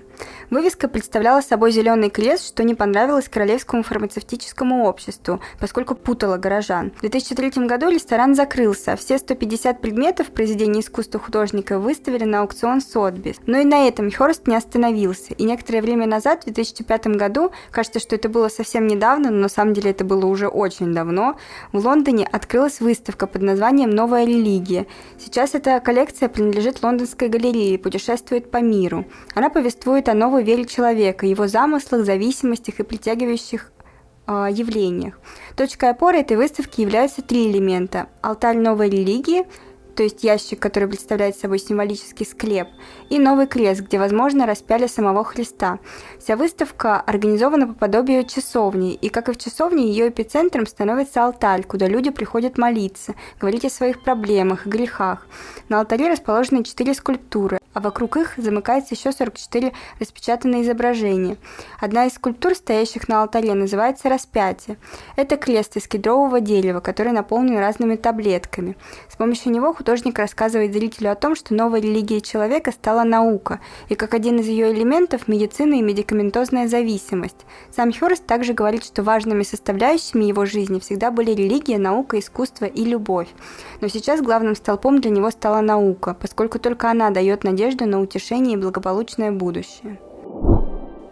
Вывеска 0.53 0.87
представляла 0.87 1.41
собой 1.41 1.71
зеленый 1.71 2.11
крест, 2.11 2.47
что 2.47 2.63
не 2.63 2.75
понравилось 2.75 3.27
Королевскому 3.27 3.81
фармацевтическому 3.81 4.85
обществу, 4.85 5.41
поскольку 5.59 5.95
путало 5.95 6.37
горожан. 6.37 6.91
В 6.97 7.01
2003 7.01 7.65
году 7.65 7.89
ресторан 7.89 8.35
закрылся, 8.35 8.95
все 8.95 9.17
150 9.17 9.81
предметов 9.81 10.27
произведений 10.27 10.81
искусства 10.81 11.19
художника 11.19 11.79
выставили 11.79 12.25
на 12.25 12.41
аукцион 12.41 12.81
Сотбис. 12.81 13.37
Но 13.47 13.57
и 13.57 13.65
на 13.65 13.87
этом 13.87 14.11
Хёрст 14.11 14.45
не 14.45 14.55
остановился, 14.55 15.33
и 15.33 15.43
некоторое 15.43 15.81
время 15.81 16.05
назад, 16.05 16.41
в 16.41 16.45
2005 16.45 17.07
году, 17.07 17.51
кажется, 17.71 17.99
что 17.99 18.15
это 18.15 18.29
было 18.29 18.47
совсем 18.47 18.85
недавно, 18.85 19.31
но 19.31 19.39
на 19.39 19.49
самом 19.49 19.73
деле 19.73 19.89
это 19.89 20.05
было 20.05 20.27
уже 20.27 20.47
очень 20.47 20.93
давно, 20.93 21.35
в 21.71 21.83
Лондоне 21.83 22.27
открылась 22.31 22.79
выставка 22.79 23.25
под 23.25 23.41
названием 23.41 23.89
«Новая 23.89 24.23
религия». 24.23 24.85
Сейчас 25.17 25.55
эта 25.55 25.79
коллекция 25.79 26.29
принадлежит 26.29 26.83
Лондонской 26.83 27.27
галерее 27.27 27.73
и 27.73 27.77
путешествует 27.79 28.51
по 28.51 28.57
миру. 28.57 29.05
Она 29.33 29.49
повествует 29.49 30.09
о 30.09 30.13
новой 30.13 30.42
вере 30.43 30.65
человека, 30.65 31.25
его 31.25 31.47
замыслах, 31.47 32.06
зависимостях 32.06 32.79
и 32.79 32.84
притягивающих 32.84 33.71
э, 34.27 34.47
явлениях. 34.51 35.19
Точкой 35.56 35.91
опоры 35.91 36.19
этой 36.19 36.38
выставки 36.38 36.82
являются 36.82 37.21
три 37.21 37.49
элемента. 37.49 38.08
Алтарь 38.21 38.58
новой 38.58 38.89
религии, 38.89 39.45
то 39.95 40.03
есть 40.03 40.23
ящик, 40.23 40.60
который 40.60 40.88
представляет 40.88 41.38
собой 41.38 41.60
символический 41.60 42.25
склеп, 42.25 42.67
и 43.10 43.19
новый 43.19 43.47
крест, 43.47 43.82
где, 43.82 43.99
возможно, 43.99 44.45
распяли 44.45 44.88
самого 44.88 45.23
Христа. 45.23 45.79
Вся 46.19 46.36
выставка 46.36 46.99
организована 46.99 47.67
по 47.67 47.73
подобию 47.73 48.25
часовни, 48.25 48.93
и, 48.93 49.10
как 49.10 49.29
и 49.29 49.34
в 49.34 49.38
часовне, 49.38 49.88
ее 49.88 50.10
эпицентром 50.10 50.65
становится 50.65 51.25
алтарь, 51.25 51.63
куда 51.63 51.88
люди 51.88 52.10
приходят 52.10 52.58
молиться, 52.58 53.15
говорить 53.39 53.65
о 53.65 53.69
своих 53.69 54.03
проблемах 54.03 54.65
и 54.65 54.69
грехах. 54.69 55.27
На 55.69 55.79
алтаре 55.79 56.10
расположены 56.10 56.63
четыре 56.63 56.93
скульптуры, 56.93 57.60
а 57.73 57.79
вокруг 57.79 58.17
их 58.17 58.34
замыкается 58.38 58.95
еще 58.95 59.12
44 59.12 59.73
распечатанные 59.99 60.63
изображения. 60.63 61.38
Одна 61.79 62.06
из 62.06 62.13
скульптур, 62.13 62.56
стоящих 62.56 63.08
на 63.08 63.21
алтаре, 63.21 63.53
называется 63.53 64.10
«Распятие». 64.10 64.77
Это 65.15 65.38
крест 65.38 65.75
из 65.75 65.88
кедрового 65.88 66.39
дерева, 66.39 66.79
который 66.79 67.12
наполнен 67.12 67.58
разными 67.58 67.95
таблетками. 67.95 68.77
С 69.10 69.15
помощью 69.15 69.51
него 69.51 69.73
художник 69.83 70.17
рассказывает 70.17 70.71
зрителю 70.71 71.11
о 71.11 71.15
том, 71.15 71.35
что 71.35 71.53
новой 71.53 71.81
религией 71.81 72.21
человека 72.21 72.71
стала 72.71 73.03
наука, 73.03 73.59
и 73.89 73.95
как 73.95 74.13
один 74.13 74.39
из 74.39 74.47
ее 74.47 74.71
элементов– 74.71 75.27
медицина 75.27 75.73
и 75.73 75.81
медикаментозная 75.81 76.69
зависимость. 76.69 77.45
Сам 77.75 77.91
Хёрст 77.91 78.25
также 78.25 78.53
говорит, 78.53 78.85
что 78.85 79.03
важными 79.03 79.43
составляющими 79.43 80.23
его 80.23 80.45
жизни 80.45 80.79
всегда 80.79 81.11
были 81.11 81.31
религия, 81.31 81.77
наука, 81.77 82.17
искусство 82.17 82.63
и 82.63 82.85
любовь. 82.85 83.27
Но 83.81 83.89
сейчас 83.89 84.21
главным 84.21 84.55
столпом 84.55 85.01
для 85.01 85.11
него 85.11 85.29
стала 85.31 85.59
наука, 85.59 86.15
поскольку 86.17 86.59
только 86.59 86.89
она 86.89 87.09
дает 87.09 87.43
надежду 87.43 87.85
на 87.85 87.99
утешение 87.99 88.53
и 88.53 88.61
благополучное 88.61 89.33
будущее. 89.33 89.99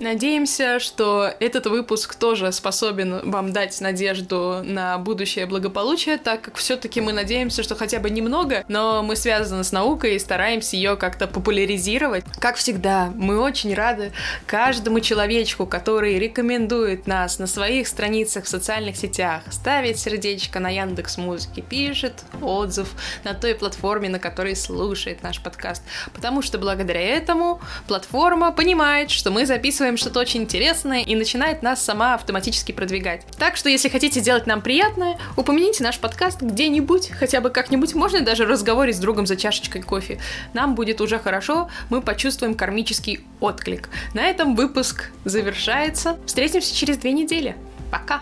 Надеемся, 0.02 0.80
что 0.80 1.32
этот 1.40 1.68
выпуск 1.68 2.16
тоже 2.16 2.52
способен 2.52 3.30
вам 3.30 3.54
дать 3.54 3.80
надежду 3.82 4.62
на 4.64 4.98
будущее 4.98 5.46
благополучие, 5.46 6.18
так 6.18 6.42
как 6.42 6.56
все-таки 6.56 7.02
мы 7.02 7.14
надеемся, 7.14 7.62
что 7.62 7.76
хотя 7.76 8.00
бы 8.00 8.10
немного, 8.10 8.66
но 8.68 9.04
мы 9.04 9.16
связаны 9.16 9.64
с 9.64 9.72
наукой 9.72 10.16
и 10.16 10.20
стараемся 10.20 10.76
ее 10.76 10.96
как-то 10.96 11.28
популяризировать. 11.28 12.26
Как 12.40 12.56
всегда, 12.56 13.12
мы 13.14 13.40
очень 13.40 13.76
рады 13.76 14.12
каждому 14.48 15.02
человечку, 15.02 15.68
который 15.68 16.18
рекомендует 16.18 17.06
нас 17.06 17.38
на 17.38 17.46
своих 17.46 17.88
страницах 17.88 18.46
в 18.46 18.50
социальных 18.50 18.98
сетях, 18.98 19.44
ставит 19.52 20.00
сердечко 20.00 20.60
на 20.60 20.70
Яндекс 20.70 21.20
Музыке, 21.20 21.62
пишет 21.62 22.24
отзыв 22.42 22.90
на 23.24 23.36
той 23.36 23.54
платформе, 23.54 24.10
на 24.10 24.18
которой 24.18 24.56
слушает 24.56 25.22
наш 25.22 25.40
подкаст. 25.44 25.84
Потому 26.12 26.42
что 26.42 26.58
благодаря 26.58 27.02
этому 27.02 27.62
платформа 27.88 28.52
понимает, 28.52 29.12
что 29.12 29.30
мы 29.30 29.46
записываем 29.46 29.91
делаем 29.92 29.98
что-то 29.98 30.20
очень 30.20 30.44
интересное 30.44 31.02
и 31.02 31.16
начинает 31.16 31.64
нас 31.64 31.84
сама 31.84 32.14
автоматически 32.16 32.72
продвигать. 32.72 33.26
Так 33.38 33.58
что, 33.58 33.70
если 33.70 33.90
хотите 33.90 34.22
сделать 34.22 34.48
нам 34.48 34.62
приятное, 34.62 35.18
упомяните 35.36 35.84
наш 35.84 36.00
подкаст 36.00 36.42
где-нибудь, 36.42 37.10
хотя 37.10 37.42
бы 37.42 37.50
как-нибудь, 37.50 37.94
можно 37.94 38.22
даже 38.22 38.46
разговорить 38.46 38.96
с 38.96 39.00
другом 39.00 39.26
за 39.26 39.36
чашечкой 39.36 39.82
кофе. 39.82 40.20
Нам 40.54 40.76
будет 40.76 41.02
уже 41.02 41.20
хорошо, 41.20 41.70
мы 41.90 42.02
почувствуем 42.02 42.56
кармический 42.56 43.26
отклик. 43.42 43.90
На 44.14 44.22
этом 44.22 44.56
выпуск 44.56 45.10
завершается. 45.26 46.18
Встретимся 46.26 46.74
через 46.74 46.98
две 46.98 47.12
недели. 47.12 47.56
Пока! 47.92 48.22